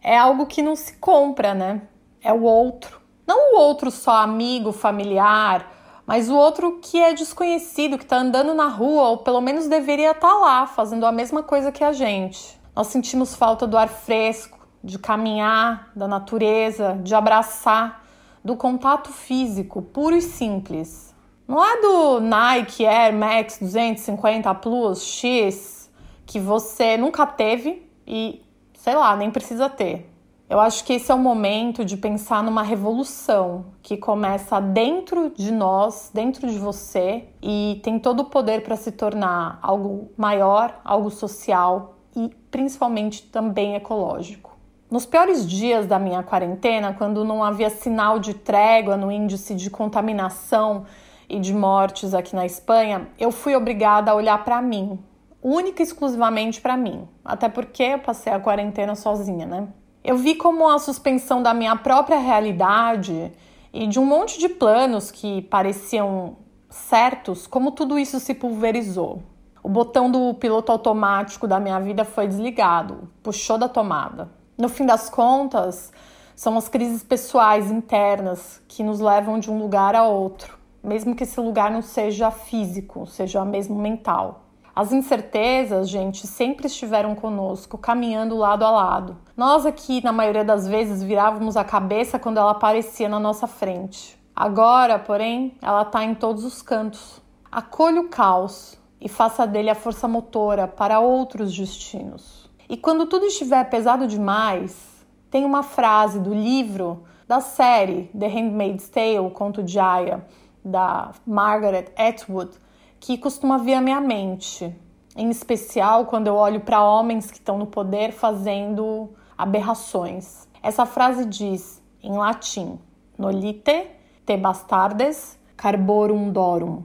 é 0.01 0.17
algo 0.17 0.45
que 0.45 0.61
não 0.61 0.75
se 0.75 0.97
compra, 0.97 1.53
né? 1.53 1.81
É 2.21 2.33
o 2.33 2.43
outro. 2.43 3.01
Não 3.25 3.53
o 3.55 3.59
outro 3.59 3.89
só 3.89 4.17
amigo, 4.17 4.73
familiar, 4.73 5.71
mas 6.05 6.29
o 6.29 6.35
outro 6.35 6.79
que 6.81 7.01
é 7.01 7.13
desconhecido, 7.13 7.97
que 7.97 8.03
está 8.03 8.17
andando 8.17 8.53
na 8.53 8.67
rua, 8.67 9.09
ou 9.09 9.17
pelo 9.19 9.39
menos 9.39 9.67
deveria 9.67 10.11
estar 10.11 10.27
tá 10.27 10.33
lá, 10.33 10.67
fazendo 10.67 11.05
a 11.05 11.11
mesma 11.11 11.41
coisa 11.41 11.71
que 11.71 11.83
a 11.83 11.93
gente. 11.93 12.59
Nós 12.75 12.87
sentimos 12.87 13.35
falta 13.35 13.65
do 13.65 13.77
ar 13.77 13.87
fresco, 13.87 14.59
de 14.83 14.99
caminhar, 14.99 15.91
da 15.95 16.07
natureza, 16.07 16.99
de 17.01 17.15
abraçar, 17.15 18.02
do 18.43 18.55
contato 18.55 19.11
físico, 19.11 19.81
puro 19.81 20.15
e 20.15 20.21
simples. 20.21 21.13
Não 21.47 21.63
é 21.63 21.81
do 21.81 22.19
Nike 22.19 22.85
Air 22.85 23.13
Max 23.13 23.57
250 23.59 24.53
Plus 24.55 25.03
X 25.03 25.91
que 26.25 26.39
você 26.39 26.97
nunca 26.97 27.25
teve 27.25 27.89
e, 28.07 28.41
sei 28.73 28.95
lá, 28.95 29.15
nem 29.15 29.29
precisa 29.29 29.69
ter. 29.69 30.09
Eu 30.49 30.59
acho 30.59 30.83
que 30.83 30.93
esse 30.93 31.11
é 31.11 31.15
o 31.15 31.19
momento 31.19 31.83
de 31.83 31.97
pensar 31.97 32.43
numa 32.43 32.63
revolução 32.63 33.65
que 33.81 33.97
começa 33.97 34.59
dentro 34.59 35.31
de 35.31 35.51
nós, 35.51 36.11
dentro 36.13 36.47
de 36.47 36.59
você 36.59 37.27
e 37.41 37.79
tem 37.83 37.97
todo 37.97 38.21
o 38.21 38.25
poder 38.25 38.61
para 38.61 38.75
se 38.75 38.91
tornar 38.91 39.57
algo 39.61 40.11
maior, 40.15 40.79
algo 40.83 41.09
social 41.09 41.95
e 42.15 42.29
principalmente 42.51 43.23
também 43.23 43.75
ecológico. 43.75 44.52
Nos 44.93 45.07
piores 45.07 45.49
dias 45.49 45.87
da 45.87 45.97
minha 45.97 46.21
quarentena, 46.21 46.93
quando 46.93 47.25
não 47.25 47.43
havia 47.43 47.71
sinal 47.71 48.19
de 48.19 48.35
trégua 48.35 48.95
no 48.95 49.11
índice 49.11 49.55
de 49.55 49.67
contaminação 49.67 50.85
e 51.27 51.39
de 51.39 51.51
mortes 51.51 52.13
aqui 52.13 52.35
na 52.35 52.45
Espanha, 52.45 53.07
eu 53.17 53.31
fui 53.31 53.55
obrigada 53.55 54.11
a 54.11 54.13
olhar 54.13 54.43
para 54.43 54.61
mim, 54.61 54.99
única 55.41 55.81
e 55.81 55.83
exclusivamente 55.83 56.61
para 56.61 56.77
mim, 56.77 57.07
até 57.25 57.49
porque 57.49 57.81
eu 57.81 57.97
passei 57.97 58.31
a 58.31 58.39
quarentena 58.39 58.93
sozinha, 58.93 59.47
né? 59.47 59.67
Eu 60.03 60.15
vi 60.15 60.35
como 60.35 60.69
a 60.69 60.77
suspensão 60.77 61.41
da 61.41 61.55
minha 61.55 61.75
própria 61.75 62.19
realidade 62.19 63.31
e 63.73 63.87
de 63.87 63.99
um 63.99 64.05
monte 64.05 64.37
de 64.37 64.47
planos 64.47 65.09
que 65.09 65.41
pareciam 65.41 66.37
certos, 66.69 67.47
como 67.47 67.71
tudo 67.71 67.97
isso 67.97 68.19
se 68.19 68.35
pulverizou. 68.35 69.23
O 69.63 69.69
botão 69.69 70.11
do 70.11 70.35
piloto 70.35 70.71
automático 70.71 71.47
da 71.47 71.59
minha 71.59 71.79
vida 71.79 72.05
foi 72.05 72.27
desligado, 72.27 73.09
puxou 73.23 73.57
da 73.57 73.67
tomada. 73.67 74.42
No 74.57 74.69
fim 74.69 74.85
das 74.85 75.09
contas, 75.09 75.91
são 76.35 76.57
as 76.57 76.69
crises 76.69 77.03
pessoais 77.03 77.71
internas 77.71 78.61
que 78.67 78.83
nos 78.83 78.99
levam 78.99 79.39
de 79.39 79.49
um 79.49 79.57
lugar 79.57 79.95
a 79.95 80.03
outro, 80.03 80.57
mesmo 80.83 81.15
que 81.15 81.23
esse 81.23 81.39
lugar 81.39 81.71
não 81.71 81.81
seja 81.81 82.29
físico, 82.29 83.07
seja 83.07 83.43
mesmo 83.43 83.75
mental. 83.75 84.41
As 84.75 84.91
incertezas, 84.91 85.87
gente, 85.87 86.25
sempre 86.25 86.67
estiveram 86.67 87.13
conosco, 87.13 87.77
caminhando 87.77 88.35
lado 88.35 88.65
a 88.65 88.71
lado. 88.71 89.17
Nós 89.37 89.65
aqui, 89.65 90.03
na 90.03 90.11
maioria 90.11 90.43
das 90.43 90.67
vezes, 90.67 91.03
virávamos 91.03 91.55
a 91.55 91.63
cabeça 91.63 92.17
quando 92.17 92.39
ela 92.39 92.51
aparecia 92.51 93.07
na 93.07 93.19
nossa 93.19 93.45
frente. 93.45 94.19
Agora, 94.35 94.97
porém, 94.97 95.55
ela 95.61 95.83
está 95.83 96.03
em 96.03 96.15
todos 96.15 96.43
os 96.43 96.63
cantos. 96.63 97.21
Acolha 97.51 98.01
o 98.01 98.09
caos 98.09 98.75
e 98.99 99.07
faça 99.07 99.45
dele 99.45 99.69
a 99.69 99.75
força 99.75 100.07
motora 100.07 100.67
para 100.67 100.99
outros 100.99 101.55
destinos. 101.55 102.42
E 102.69 102.77
quando 102.77 103.05
tudo 103.05 103.25
estiver 103.25 103.69
pesado 103.69 104.07
demais, 104.07 105.05
tem 105.29 105.45
uma 105.45 105.63
frase 105.63 106.19
do 106.19 106.33
livro 106.33 107.03
da 107.27 107.41
série 107.41 108.09
The 108.17 108.27
Handmaid's 108.27 108.89
Tale, 108.89 109.29
conto 109.31 109.63
de 109.63 109.79
Aya, 109.79 110.25
da 110.63 111.11
Margaret 111.25 111.87
Atwood, 111.97 112.51
que 112.99 113.17
costuma 113.17 113.57
vir 113.57 113.73
à 113.73 113.81
minha 113.81 113.99
mente, 113.99 114.73
em 115.15 115.29
especial 115.29 116.05
quando 116.05 116.27
eu 116.27 116.35
olho 116.35 116.61
para 116.61 116.83
homens 116.83 117.29
que 117.29 117.37
estão 117.37 117.57
no 117.57 117.67
poder 117.67 118.11
fazendo 118.11 119.09
aberrações. 119.37 120.47
Essa 120.61 120.85
frase 120.85 121.25
diz, 121.25 121.81
em 122.01 122.13
latim, 122.13 122.79
nolite 123.17 123.87
te 124.25 124.37
bastardes 124.37 125.37
carborum 125.57 126.31
dorum. 126.31 126.83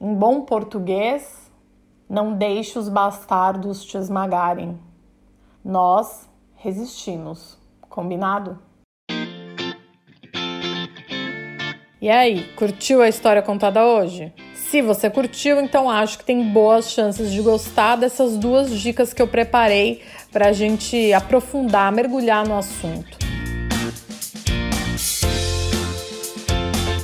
Em 0.00 0.12
bom 0.12 0.40
português, 0.40 1.50
não 2.08 2.34
deixe 2.34 2.78
os 2.78 2.88
bastardos 2.88 3.84
te 3.84 3.96
esmagarem. 3.96 4.78
Nós 5.64 6.28
resistimos. 6.56 7.56
Combinado? 7.88 8.58
E 12.02 12.10
aí, 12.10 12.52
curtiu 12.54 13.00
a 13.00 13.08
história 13.08 13.40
contada 13.40 13.82
hoje? 13.82 14.30
Se 14.54 14.82
você 14.82 15.08
curtiu, 15.08 15.58
então 15.58 15.88
acho 15.88 16.18
que 16.18 16.24
tem 16.24 16.52
boas 16.52 16.90
chances 16.90 17.32
de 17.32 17.40
gostar 17.40 17.96
dessas 17.96 18.36
duas 18.36 18.78
dicas 18.78 19.14
que 19.14 19.22
eu 19.22 19.26
preparei 19.26 20.02
para 20.30 20.48
a 20.48 20.52
gente 20.52 21.14
aprofundar, 21.14 21.90
mergulhar 21.90 22.46
no 22.46 22.58
assunto. 22.58 23.16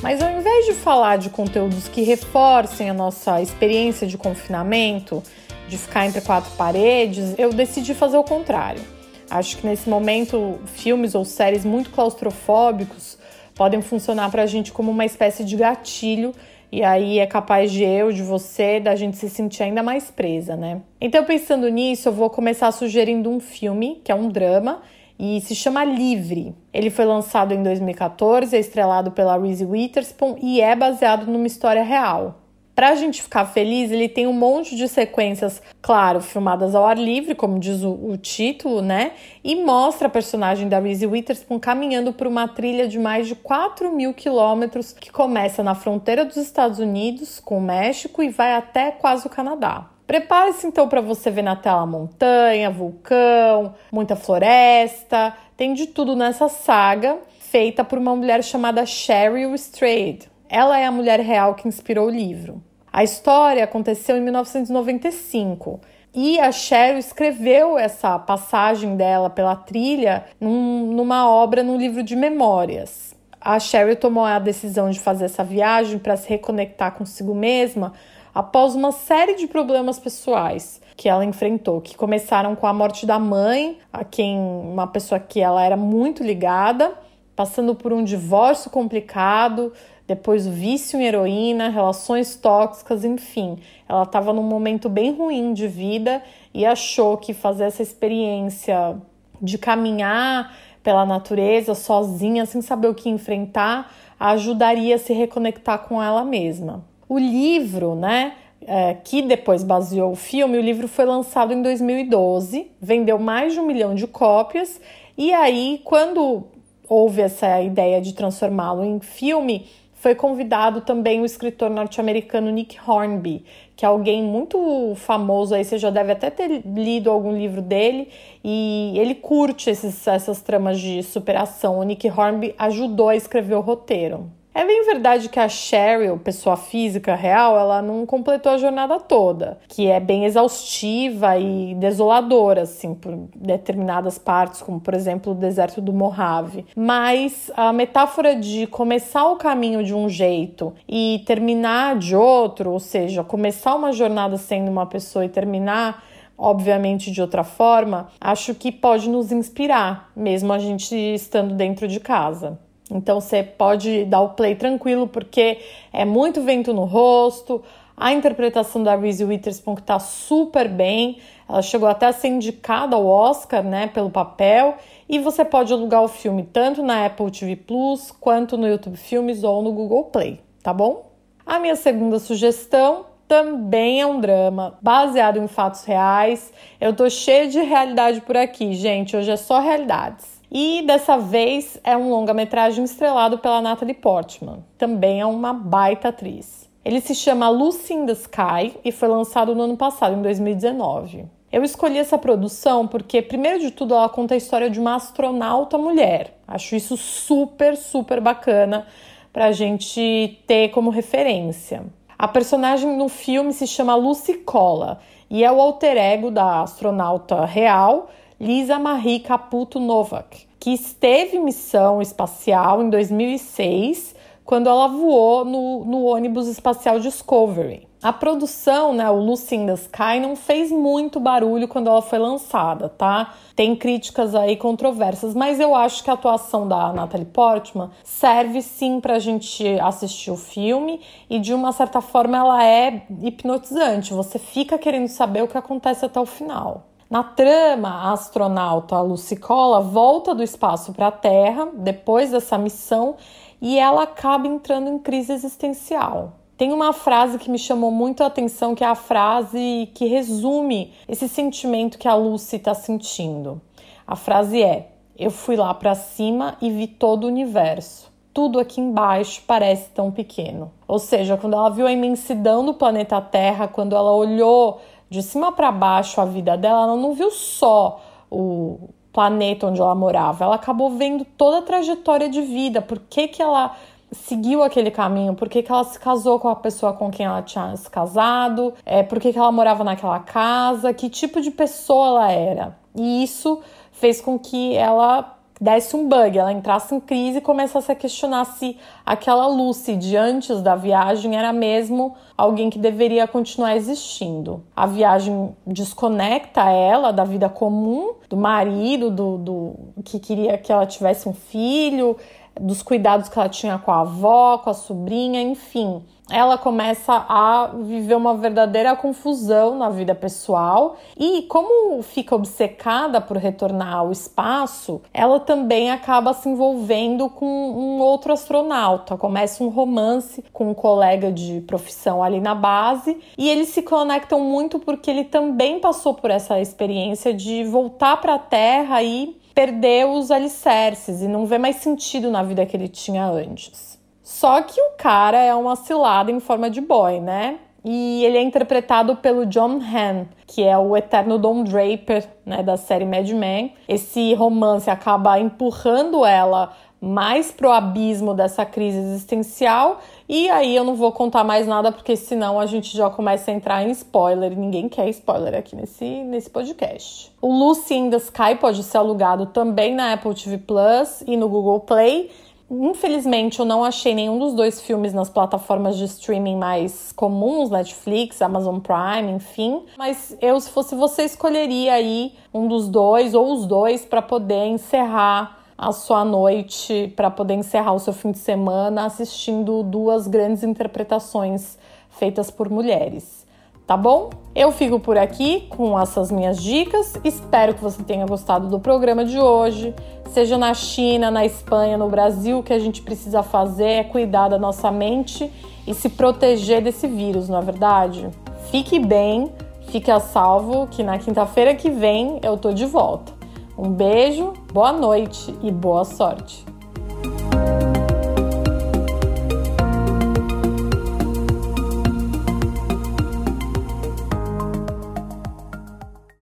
Mas 0.03 0.21
ao 0.21 0.31
invés 0.31 0.67
de 0.67 0.75
falar 0.75 1.17
de 1.17 1.31
conteúdos 1.31 1.89
que 1.89 2.03
reforcem 2.03 2.91
a 2.91 2.95
nossa 2.95 3.41
experiência 3.41 4.07
de 4.07 4.19
confinamento, 4.19 5.23
de 5.71 5.79
ficar 5.79 6.07
entre 6.07 6.21
quatro 6.21 6.51
paredes, 6.57 7.35
eu 7.39 7.53
decidi 7.53 7.95
fazer 7.95 8.19
o 8.19 8.25
contrário. 8.25 8.83
Acho 9.31 9.57
que 9.57 9.67
nesse 9.67 9.89
momento, 9.89 10.59
filmes 10.67 11.15
ou 11.15 11.25
séries 11.25 11.65
muito 11.65 11.91
claustrofóbicos 11.91 13.17
podem 13.55 13.81
funcionar 13.81 14.31
para 14.31 14.43
a 14.43 14.47
gente 14.47 14.73
como 14.73 14.91
uma 14.91 15.05
espécie 15.05 15.45
de 15.45 15.57
gatilho 15.57 16.35
e 16.73 16.83
aí 16.85 17.19
é 17.19 17.27
capaz 17.27 17.71
de 17.73 17.83
eu, 17.83 18.13
de 18.13 18.23
você, 18.23 18.79
da 18.79 18.95
gente 18.95 19.17
se 19.17 19.29
sentir 19.29 19.63
ainda 19.63 19.83
mais 19.83 20.11
presa, 20.11 20.57
né? 20.57 20.83
Então, 21.01 21.25
pensando 21.25 21.69
nisso, 21.69 22.09
eu 22.09 22.13
vou 22.13 22.31
começar 22.31 22.71
sugerindo 22.71 23.29
um 23.29 23.41
filme, 23.41 24.01
que 24.05 24.13
é 24.13 24.15
um 24.15 24.29
drama, 24.29 24.83
e 25.19 25.41
se 25.41 25.55
chama 25.55 25.85
Livre. 25.85 26.55
Ele 26.73 26.89
foi 26.89 27.05
lançado 27.05 27.53
em 27.53 27.63
2014, 27.63 28.57
é 28.57 28.61
estrelado 28.61 29.11
pela 29.11 29.37
Reese 29.37 29.65
Witherspoon 29.65 30.37
e 30.41 30.61
é 30.61 30.77
baseado 30.77 31.27
numa 31.27 31.47
história 31.47 31.83
real. 31.83 32.41
Pra 32.75 32.95
gente 32.95 33.23
ficar 33.23 33.45
feliz, 33.47 33.91
ele 33.91 34.09
tem 34.09 34.27
um 34.27 34.33
monte 34.33 34.75
de 34.77 34.89
sequências, 34.89 35.61
claro, 35.83 36.21
filmadas 36.21 36.75
ao 36.75 36.87
ar 36.87 36.97
livre, 36.97 37.35
como 37.35 37.59
diz 37.59 37.83
o, 37.83 37.91
o 37.93 38.17
título, 38.17 38.81
né? 38.81 39.13
E 39.45 39.57
mostra 39.57 40.07
a 40.07 40.11
personagem 40.11 40.69
da 40.69 40.79
Reese 40.79 41.07
Witherspoon 41.07 41.59
caminhando 41.59 42.13
por 42.13 42.27
uma 42.27 42.49
trilha 42.49 42.89
de 42.89 42.99
mais 42.99 43.27
de 43.27 43.35
4 43.35 43.95
mil 43.95 44.15
quilômetros 44.15 44.93
que 44.93 45.11
começa 45.11 45.63
na 45.63 45.75
fronteira 45.75 46.25
dos 46.25 46.37
Estados 46.37 46.79
Unidos 46.79 47.41
com 47.41 47.59
o 47.59 47.63
México 47.63 48.23
e 48.23 48.31
vai 48.31 48.55
até 48.55 48.91
quase 48.91 49.27
o 49.27 49.31
Canadá. 49.31 49.91
Prepare-se 50.07 50.67
então 50.67 50.89
para 50.89 51.01
você 51.01 51.31
ver 51.31 51.43
na 51.43 51.55
tela 51.55 51.87
montanha, 51.87 52.69
vulcão, 52.69 53.75
muita 53.93 54.17
floresta, 54.17 55.37
tem 55.57 55.73
de 55.73 55.87
tudo 55.87 56.17
nessa 56.17 56.49
saga 56.49 57.19
feita 57.39 57.85
por 57.85 57.99
uma 57.99 58.15
mulher 58.15 58.43
chamada 58.43 58.87
Cheryl 58.87 59.55
Strayed. 59.55 60.31
Ela 60.51 60.81
é 60.81 60.85
a 60.85 60.91
mulher 60.91 61.21
real 61.21 61.55
que 61.55 61.69
inspirou 61.69 62.09
o 62.09 62.11
livro. 62.11 62.61
A 62.93 63.05
história 63.05 63.63
aconteceu 63.63 64.17
em 64.17 64.21
1995 64.21 65.81
e 66.13 66.41
a 66.41 66.51
Cheryl 66.51 66.99
escreveu 66.99 67.79
essa 67.79 68.19
passagem 68.19 68.97
dela 68.97 69.31
pela 69.31 69.55
trilha 69.55 70.25
num, 70.41 70.93
numa 70.93 71.31
obra, 71.31 71.63
num 71.63 71.77
livro 71.77 72.03
de 72.03 72.17
memórias. 72.17 73.15
A 73.41 73.61
Cheryl 73.61 73.95
tomou 73.95 74.25
a 74.25 74.41
decisão 74.41 74.91
de 74.91 74.99
fazer 74.99 75.27
essa 75.27 75.45
viagem 75.45 76.01
para 76.01 76.17
se 76.17 76.29
reconectar 76.29 76.93
consigo 76.93 77.33
mesma 77.33 77.93
após 78.35 78.75
uma 78.75 78.91
série 78.91 79.35
de 79.35 79.47
problemas 79.47 80.01
pessoais 80.01 80.81
que 80.97 81.09
ela 81.09 81.25
enfrentou, 81.25 81.81
que 81.81 81.97
começaram 81.97 82.57
com 82.57 82.67
a 82.67 82.73
morte 82.73 83.07
da 83.07 83.21
mãe, 83.21 83.79
a 83.93 84.05
quem 84.05 84.37
uma 84.37 84.89
pessoa 84.89 85.21
que 85.21 85.41
ela 85.41 85.65
era 85.65 85.77
muito 85.77 86.25
ligada, 86.25 86.93
passando 87.41 87.75
por 87.75 87.91
um 87.91 88.05
divórcio 88.05 88.71
complicado, 88.71 89.73
depois 90.07 90.47
o 90.47 90.51
vício 90.51 91.01
em 91.01 91.07
heroína, 91.07 91.71
relações 91.71 92.37
tóxicas, 92.37 93.03
enfim. 93.03 93.57
Ela 93.89 94.03
estava 94.03 94.31
num 94.31 94.43
momento 94.43 94.91
bem 94.91 95.15
ruim 95.15 95.55
de 95.55 95.67
vida 95.67 96.23
e 96.53 96.67
achou 96.67 97.17
que 97.17 97.33
fazer 97.33 97.65
essa 97.65 97.83
experiência 97.83 98.99
de 99.41 99.57
caminhar 99.57 100.55
pela 100.83 101.07
natureza 101.07 101.75
sozinha, 101.75 102.45
sem 102.45 102.61
saber 102.61 102.89
o 102.89 102.95
que 102.95 103.09
enfrentar, 103.09 103.91
ajudaria 104.19 104.97
a 104.97 104.99
se 104.99 105.15
reconectar 105.15 105.89
com 105.89 106.03
ela 106.03 106.23
mesma. 106.23 106.85
O 107.09 107.19
livro, 107.19 107.95
né, 107.95 108.35
é, 108.67 108.93
que 109.03 109.23
depois 109.23 109.65
baseou 109.65 110.13
o 110.13 110.15
filme, 110.15 110.59
o 110.59 110.63
livro 110.63 110.87
foi 110.87 111.07
lançado 111.07 111.55
em 111.55 111.63
2012, 111.63 112.71
vendeu 112.79 113.19
mais 113.19 113.55
de 113.55 113.61
um 113.61 113.65
milhão 113.65 113.95
de 113.95 114.07
cópias, 114.07 114.79
e 115.17 115.33
aí, 115.33 115.81
quando 115.85 116.47
houve 116.91 117.23
essa 117.23 117.63
ideia 117.63 118.01
de 118.01 118.13
transformá-lo 118.13 118.85
em 118.85 118.99
filme, 118.99 119.69
foi 119.95 120.15
convidado 120.15 120.81
também 120.81 121.21
o 121.21 121.25
escritor 121.25 121.71
norte-americano 121.71 122.51
Nick 122.51 122.77
Hornby, 122.85 123.45
que 123.77 123.85
é 123.85 123.89
alguém 123.89 124.23
muito 124.23 124.95
famoso 124.97 125.55
aí, 125.55 125.65
você 125.65 125.79
já 125.79 125.91
deve 125.91 126.11
até 126.11 126.31
ter 126.31 126.63
lido 126.67 127.11
algum 127.11 127.37
livro 127.37 127.63
dele, 127.63 128.09
e 128.43 128.95
ele 128.97 129.15
curte 129.15 129.71
esses, 129.71 130.07
essas 130.09 130.43
tramas 130.43 130.81
de 130.81 131.03
superação. 131.03 131.79
O 131.79 131.83
Nick 131.83 132.09
Hornby 132.09 132.55
ajudou 132.59 133.09
a 133.11 133.15
escrever 133.15 133.55
o 133.55 133.61
roteiro. 133.61 134.40
É 134.53 134.65
bem 134.65 134.85
verdade 134.85 135.29
que 135.29 135.39
a 135.39 135.49
Cheryl, 135.49 136.19
pessoa 136.19 136.57
física 136.57 137.15
real, 137.15 137.57
ela 137.57 137.81
não 137.81 138.05
completou 138.05 138.51
a 138.51 138.59
jornada 138.59 138.99
toda, 138.99 139.59
que 139.69 139.87
é 139.87 140.01
bem 140.01 140.25
exaustiva 140.25 141.39
e 141.39 141.75
desoladora, 141.77 142.63
assim, 142.63 142.93
por 142.93 143.17
determinadas 143.35 144.19
partes, 144.19 144.61
como 144.61 144.81
por 144.81 144.93
exemplo 144.93 145.33
o 145.33 145.37
deserto 145.37 145.81
do 145.81 145.93
Mojave. 145.93 146.67
Mas 146.75 147.51
a 147.57 147.73
metáfora 147.73 148.35
de 148.35 148.67
começar 148.67 149.25
o 149.31 149.37
caminho 149.37 149.85
de 149.85 149.95
um 149.95 150.09
jeito 150.09 150.75
e 150.89 151.23
terminar 151.27 151.97
de 151.97 152.17
outro, 152.17 152.73
ou 152.73 152.81
seja, 152.81 153.23
começar 153.23 153.77
uma 153.77 153.93
jornada 153.93 154.37
sendo 154.37 154.69
uma 154.69 154.85
pessoa 154.85 155.25
e 155.25 155.29
terminar 155.29 156.03
obviamente 156.37 157.11
de 157.11 157.21
outra 157.21 157.45
forma, 157.45 158.09
acho 158.19 158.55
que 158.55 158.73
pode 158.73 159.11
nos 159.11 159.31
inspirar, 159.31 160.11
mesmo 160.17 160.51
a 160.55 160.59
gente 160.59 160.95
estando 160.97 161.55
dentro 161.55 161.87
de 161.87 162.01
casa. 162.01 162.59
Então 162.91 163.21
você 163.21 163.43
pode 163.43 164.05
dar 164.05 164.21
o 164.21 164.31
play 164.31 164.55
tranquilo, 164.55 165.07
porque 165.07 165.59
é 165.93 166.05
muito 166.05 166.43
vento 166.43 166.73
no 166.73 166.85
rosto. 166.85 167.63
A 167.97 168.13
interpretação 168.13 168.83
da 168.83 168.97
Reese 168.97 169.25
Witherspoon 169.25 169.75
está 169.75 169.99
super 169.99 170.69
bem. 170.69 171.19
Ela 171.49 171.61
chegou 171.61 171.89
até 171.89 172.07
a 172.07 172.13
ser 172.13 172.29
indicada 172.29 172.97
ao 172.97 173.07
Oscar, 173.07 173.63
né, 173.63 173.89
pelo 173.89 174.09
papel. 174.09 174.77
E 175.09 175.19
você 175.19 175.45
pode 175.45 175.73
alugar 175.73 176.03
o 176.03 176.09
filme 176.09 176.45
tanto 176.45 176.83
na 176.83 177.05
Apple 177.05 177.31
TV 177.31 177.57
Plus, 177.57 178.11
quanto 178.11 178.57
no 178.57 178.67
YouTube 178.67 178.97
Filmes 178.97 179.45
ou 179.45 179.63
no 179.63 179.73
Google 179.73 180.05
Play, 180.05 180.41
tá 180.63 180.73
bom? 180.73 181.11
A 181.45 181.59
minha 181.59 181.77
segunda 181.77 182.19
sugestão 182.19 183.07
também 183.29 184.01
é 184.01 184.07
um 184.07 184.19
drama 184.19 184.79
baseado 184.81 185.39
em 185.39 185.47
fatos 185.47 185.85
reais. 185.85 186.53
Eu 186.81 186.95
tô 186.95 187.11
cheia 187.11 187.49
de 187.49 187.61
realidade 187.61 188.21
por 188.23 188.37
aqui, 188.37 188.73
gente. 188.73 189.17
Hoje 189.17 189.31
é 189.31 189.37
só 189.37 189.61
realidades. 189.61 190.40
E 190.51 190.83
dessa 190.83 191.17
vez 191.17 191.79
é 191.85 191.97
um 191.97 192.11
longa-metragem 192.11 192.83
estrelado 192.83 193.39
pela 193.39 193.63
Natalie 193.63 193.95
Portman, 193.95 194.65
também 194.77 195.21
é 195.21 195.27
uma 195.27 195.53
baita 195.53 196.09
atriz. 196.09 196.69
Ele 196.85 197.01
se 197.01 197.15
chama 197.15 197.49
Lucy 197.49 197.95
in 197.95 198.07
the 198.07 198.13
Sky 198.13 198.77
e 198.85 198.91
foi 198.91 199.07
lançado 199.07 199.55
no 199.55 199.63
ano 199.63 199.77
passado, 199.77 200.17
em 200.17 200.23
2019. 200.23 201.27
Eu 201.53 201.63
escolhi 201.63 201.99
essa 201.99 202.19
produção 202.19 202.89
porque, 202.89 203.23
primeiro 203.23 203.61
de 203.61 203.71
tudo, 203.71 203.95
ela 203.95 204.09
conta 204.09 204.35
a 204.35 204.37
história 204.37 204.69
de 204.69 204.81
uma 204.81 204.97
astronauta 204.97 205.77
mulher. 205.77 206.39
Acho 206.49 206.75
isso 206.75 206.97
super, 206.97 207.77
super 207.77 208.21
bacana 208.21 208.87
para 209.33 209.47
a 209.47 209.53
gente 209.53 210.43
ter 210.47 210.71
como 210.71 210.91
referência. 210.91 211.85
A 212.19 212.27
personagem 212.27 212.97
no 212.97 213.09
filme 213.09 213.53
se 213.53 213.67
chama 213.67 213.95
Lucy 213.95 214.35
Cola 214.35 215.01
e 215.29 215.45
é 215.45 215.51
o 215.51 215.61
alter 215.61 215.97
ego 215.97 216.31
da 216.31 216.63
astronauta 216.63 217.45
real 217.45 218.11
Lisa 218.41 218.79
Marie 218.79 219.21
Caputo 219.21 219.79
Novak, 219.79 220.47
que 220.59 220.71
esteve 220.71 221.37
em 221.37 221.45
missão 221.45 222.01
espacial 222.01 222.83
em 222.83 222.89
2006, 222.89 224.15
quando 224.47 224.67
ela 224.67 224.89
voou 224.89 225.45
no, 225.45 225.85
no 225.85 226.05
ônibus 226.05 226.49
espacial 226.49 226.99
Discovery. 226.99 227.87
A 228.03 228.15
produção, 228.15 228.95
né, 228.95 229.11
o 229.11 229.17
Lucy 229.17 229.57
in 229.57 229.67
the 229.67 229.75
Sky, 229.75 230.19
não 230.23 230.35
fez 230.35 230.73
muito 230.73 231.21
barulho 231.21 231.69
quando 231.69 231.89
ela 231.89 232.01
foi 232.01 232.19
lançada, 232.19 232.89
tá? 232.89 233.35
Tem 233.55 233.77
críticas 233.77 234.35
aí 234.35 234.57
controversas, 234.57 235.35
mas 235.35 235.61
eu 235.61 235.75
acho 235.75 236.03
que 236.03 236.09
a 236.09 236.15
atuação 236.15 236.67
da 236.67 236.95
Natalie 236.95 237.27
Portman 237.27 237.91
serve 238.03 238.63
sim 238.63 239.03
pra 239.03 239.19
gente 239.19 239.79
assistir 239.81 240.31
o 240.31 240.37
filme 240.39 240.99
e 241.29 241.39
de 241.39 241.53
uma 241.53 241.73
certa 241.73 242.01
forma 242.01 242.39
ela 242.39 242.65
é 242.65 243.03
hipnotizante. 243.21 244.15
Você 244.15 244.39
fica 244.39 244.79
querendo 244.79 245.09
saber 245.09 245.43
o 245.43 245.49
que 245.49 245.59
acontece 245.59 246.07
até 246.07 246.19
o 246.19 246.25
final. 246.25 246.90
Na 247.11 247.25
trama, 247.25 247.89
a 247.89 248.13
astronauta 248.13 249.01
Lucicola 249.01 249.81
volta 249.81 250.33
do 250.33 250.45
espaço 250.45 250.93
para 250.93 251.09
a 251.09 251.13
Terra 251.13 251.69
depois 251.75 252.31
dessa 252.31 252.57
missão 252.57 253.17
e 253.61 253.77
ela 253.77 254.05
acaba 254.05 254.47
entrando 254.47 254.89
em 254.89 254.97
crise 254.97 255.33
existencial. 255.33 256.35
Tem 256.57 256.73
uma 256.73 256.93
frase 256.93 257.37
que 257.37 257.51
me 257.51 257.59
chamou 257.59 257.91
muito 257.91 258.23
a 258.23 258.27
atenção, 258.27 258.77
que 258.77 258.85
é 258.85 258.87
a 258.87 258.95
frase 258.95 259.91
que 259.93 260.07
resume 260.07 260.93
esse 261.09 261.29
sentimento 261.29 261.99
que 261.99 262.07
a 262.07 262.15
Lucy 262.15 262.55
está 262.55 262.75
sentindo. 262.75 263.61
A 264.07 264.15
frase 264.15 264.63
é: 264.63 264.93
Eu 265.19 265.33
fui 265.33 265.57
lá 265.57 265.75
para 265.75 265.97
cima 265.97 266.57
e 266.63 266.71
vi 266.71 266.87
todo 266.87 267.25
o 267.25 267.27
universo. 267.27 268.09
Tudo 268.33 268.61
aqui 268.61 268.81
embaixo 268.81 269.43
parece 269.49 269.91
tão 269.91 270.13
pequeno. 270.13 270.71
Ou 270.87 271.01
seja, 271.01 271.37
quando 271.37 271.55
ela 271.55 271.71
viu 271.71 271.89
a 271.89 271.93
imensidão 271.93 272.65
do 272.65 272.75
planeta 272.75 273.21
Terra, 273.21 273.67
quando 273.67 273.97
ela 273.97 274.13
olhou 274.13 274.81
de 275.11 275.23
cima 275.23 275.53
para 275.53 275.73
baixo 275.73 276.21
a 276.21 276.25
vida 276.25 276.57
dela, 276.57 276.85
ela 276.85 276.97
não 276.97 277.15
viu 277.15 277.31
só 277.31 278.01
o 278.31 278.91
planeta 279.13 279.67
onde 279.67 279.81
ela 279.81 279.95
morava, 279.95 280.45
ela 280.45 280.55
acabou 280.55 280.91
vendo 280.91 281.25
toda 281.25 281.59
a 281.59 281.63
trajetória 281.63 282.29
de 282.29 282.41
vida, 282.41 282.81
por 282.81 283.01
que, 283.01 283.27
que 283.27 283.43
ela 283.43 283.75
seguiu 284.13 284.63
aquele 284.63 284.91
caminho, 284.91 285.35
por 285.35 285.49
que, 285.49 285.63
que 285.63 285.71
ela 285.71 285.85
se 285.85 285.99
casou 285.99 286.39
com 286.39 286.49
a 286.49 286.57
pessoa 286.57 286.93
com 286.93 287.11
quem 287.11 287.27
ela 287.27 287.43
tinha 287.43 287.77
se 287.77 287.91
casado, 287.91 288.73
é, 288.87 289.03
por 289.03 289.21
que, 289.21 289.33
que 289.33 289.39
ela 289.39 289.53
morava 289.53 289.83
naquela 289.85 290.21
casa, 290.21 290.95
que 290.95 291.11
tipo 291.11 291.41
de 291.41 291.51
pessoa 291.51 292.07
ela 292.07 292.33
era. 292.33 292.79
E 292.95 293.23
isso 293.23 293.61
fez 293.93 294.21
com 294.21 294.39
que 294.39 294.77
ela 294.77 295.40
desse 295.61 295.95
um 295.95 296.09
bug, 296.09 296.39
ela 296.39 296.53
entrasse 296.53 296.95
em 296.95 297.01
crise 297.01 297.39
e 297.39 297.41
começasse 297.43 297.93
a 297.93 297.95
questionar 297.95 298.47
se 298.47 298.79
aquela 299.05 299.47
Lucy 299.47 299.95
de 299.95 300.17
antes 300.17 300.63
da 300.63 300.75
viagem 300.75 301.37
era 301.37 301.53
mesmo 301.53 302.15
alguém 302.37 302.71
que 302.71 302.79
deveria 302.79 303.29
continuar 303.29 303.77
existindo. 303.77 304.65
A 304.75 304.87
viagem 304.87 305.55
desconecta 305.67 306.71
ela 306.71 307.13
da 307.13 307.25
vida 307.25 307.49
comum, 307.49 308.15
do 308.29 308.37
marido, 308.37 309.11
do, 309.11 309.37
do 309.37 309.75
que 310.03 310.19
queria 310.19 310.57
que 310.57 310.73
ela 310.73 310.87
tivesse 310.87 311.29
um 311.29 311.35
filho, 311.35 312.17
dos 312.61 312.83
cuidados 312.83 313.29
que 313.29 313.39
ela 313.39 313.49
tinha 313.49 313.79
com 313.79 313.91
a 313.91 314.01
avó, 314.01 314.59
com 314.59 314.71
a 314.71 314.75
sobrinha, 314.75 315.41
enfim. 315.41 316.03
Ela 316.31 316.57
começa 316.57 317.13
a 317.29 317.71
viver 317.75 318.15
uma 318.15 318.37
verdadeira 318.37 318.95
confusão 318.95 319.77
na 319.77 319.91
vida 319.91 320.15
pessoal 320.15 320.97
e, 321.19 321.43
como 321.43 322.01
fica 322.03 322.37
obcecada 322.37 323.21
por 323.21 323.37
retornar 323.37 323.97
ao 323.97 324.13
espaço, 324.13 325.03
ela 325.13 325.41
também 325.41 325.91
acaba 325.91 326.33
se 326.33 326.49
envolvendo 326.49 327.29
com 327.29 327.47
um 327.47 327.99
outro 327.99 328.33
astronauta. 328.33 329.17
Começa 329.17 329.65
um 329.65 329.69
romance 329.69 330.45
com 330.53 330.71
um 330.71 330.75
colega 330.75 331.33
de 331.33 331.63
profissão 331.63 332.23
ali 332.23 332.41
na 332.41 332.55
base 332.55 333.19
e 333.37 333.49
eles 333.49 333.71
se 333.71 333.83
conectam 333.83 334.39
muito 334.41 334.79
porque 334.79 335.11
ele 335.11 335.25
também 335.25 335.81
passou 335.81 336.15
por 336.15 336.31
essa 336.31 336.61
experiência 336.61 337.35
de 337.35 337.65
voltar 337.65 338.21
para 338.21 338.35
a 338.37 338.39
Terra 338.39 339.03
e 339.03 339.40
perdeu 339.61 340.13
os 340.13 340.31
alicerces 340.31 341.21
e 341.21 341.29
não 341.29 341.45
vê 341.45 341.59
mais 341.59 341.77
sentido 341.77 342.31
na 342.31 342.43
vida 342.43 342.65
que 342.65 342.75
ele 342.75 342.89
tinha 342.89 343.27
antes. 343.27 344.01
Só 344.23 344.63
que 344.63 344.81
o 344.81 344.93
cara 344.97 345.37
é 345.37 345.55
uma 345.55 345.77
cilada 345.77 346.33
em 346.33 346.41
forma 346.41 346.71
de 346.71 346.81
boy, 346.81 347.21
né? 347.21 347.59
E 347.85 348.25
ele 348.25 348.39
é 348.39 348.43
interpretado 348.43 349.17
pelo 349.17 349.45
John 349.45 349.79
Hamm, 349.79 350.25
que 350.47 350.63
é 350.63 350.79
o 350.79 350.97
eterno 350.97 351.39
Don 351.39 351.63
Draper, 351.63 352.27
né, 352.47 352.63
da 352.63 352.79
série 352.79 353.05
Mad 353.05 353.29
Men. 353.33 353.75
Esse 353.87 354.33
romance 354.33 354.89
acaba 354.89 355.39
empurrando 355.39 356.25
ela 356.25 356.73
mais 357.01 357.51
pro 357.51 357.71
abismo 357.73 358.35
dessa 358.35 358.65
crise 358.65 358.99
existencial. 358.99 360.01
E 360.29 360.51
aí 360.51 360.77
eu 360.77 360.85
não 360.85 360.95
vou 360.95 361.11
contar 361.11 361.43
mais 361.43 361.67
nada, 361.67 361.91
porque 361.91 362.15
senão 362.15 362.61
a 362.61 362.67
gente 362.67 362.97
já 362.97 363.09
começa 363.09 363.51
a 363.51 363.55
entrar 363.55 363.83
em 363.83 363.91
spoiler. 363.91 364.57
Ninguém 364.57 364.89
quer 364.89 365.09
spoiler 365.09 365.55
aqui 365.55 365.75
nesse, 365.75 366.05
nesse 366.05 366.51
podcast. 366.51 367.33
O 367.41 367.53
Lucy 367.53 367.95
in 367.95 368.11
the 368.11 368.19
Sky 368.19 368.57
pode 368.61 368.83
ser 368.83 368.99
alugado 368.99 369.47
também 369.47 369.95
na 369.95 370.13
Apple 370.13 370.35
TV 370.35 370.59
Plus 370.59 371.23
e 371.27 371.37
no 371.37 371.49
Google 371.49 371.81
Play. 371.81 372.31
Infelizmente, 372.71 373.59
eu 373.59 373.65
não 373.65 373.83
achei 373.83 374.15
nenhum 374.15 374.39
dos 374.39 374.55
dois 374.55 374.81
filmes 374.81 375.13
nas 375.13 375.29
plataformas 375.29 375.99
de 375.99 376.05
streaming 376.05 376.57
mais 376.57 377.11
comuns, 377.11 377.69
Netflix, 377.69 378.41
Amazon 378.41 378.79
Prime, 378.79 379.33
enfim. 379.33 379.83
Mas 379.99 380.37
eu, 380.41 380.61
se 380.61 380.71
fosse 380.71 380.95
você, 380.95 381.25
escolheria 381.25 381.95
aí 381.95 382.33
um 382.55 382.69
dos 382.69 382.89
dois 382.89 383.35
ou 383.35 383.53
os 383.53 383.67
dois 383.67 384.05
para 384.05 384.23
poder 384.23 384.67
encerrar 384.67 385.60
a 385.81 385.93
sua 385.93 386.27
noite 386.27 387.11
para 387.17 387.31
poder 387.31 387.55
encerrar 387.55 387.95
o 387.95 387.99
seu 387.99 388.13
fim 388.13 388.33
de 388.33 388.39
semana 388.39 389.07
assistindo 389.07 389.83
duas 389.83 390.27
grandes 390.27 390.63
interpretações 390.63 391.79
feitas 392.11 392.51
por 392.51 392.69
mulheres. 392.69 393.47
Tá 393.87 393.97
bom? 393.97 394.29
Eu 394.55 394.71
fico 394.73 395.01
por 395.01 395.17
aqui 395.17 395.67
com 395.71 395.99
essas 395.99 396.31
minhas 396.31 396.63
dicas. 396.63 397.19
Espero 397.25 397.73
que 397.73 397.83
você 397.83 398.03
tenha 398.03 398.27
gostado 398.27 398.69
do 398.69 398.79
programa 398.79 399.25
de 399.25 399.41
hoje. 399.41 399.95
Seja 400.29 400.59
na 400.59 400.75
China, 400.75 401.31
na 401.31 401.47
Espanha, 401.47 401.97
no 401.97 402.11
Brasil, 402.11 402.59
o 402.59 402.63
que 402.63 402.75
a 402.75 402.79
gente 402.79 403.01
precisa 403.01 403.43
fazer 403.43 403.89
é 403.89 404.05
cuidar 404.05 404.49
da 404.49 404.59
nossa 404.59 404.91
mente 404.91 405.51
e 405.87 405.95
se 405.95 406.11
proteger 406.11 406.83
desse 406.83 407.09
vírus, 407.09 407.49
não 407.49 407.59
é 407.59 407.63
verdade? 407.63 408.29
Fique 408.71 408.99
bem, 408.99 409.51
fique 409.89 410.11
a 410.11 410.21
salvo, 410.21 410.87
que 410.89 411.03
na 411.03 411.19
quinta-feira 411.19 411.75
que 411.75 411.91
vem 411.91 412.39
eu 412.43 412.59
tô 412.59 412.71
de 412.71 412.85
volta. 412.85 413.40
Um 413.83 413.95
beijo, 413.95 414.53
boa 414.75 414.93
noite 414.93 415.55
e 415.63 415.71
boa 415.71 416.05
sorte! 416.05 416.67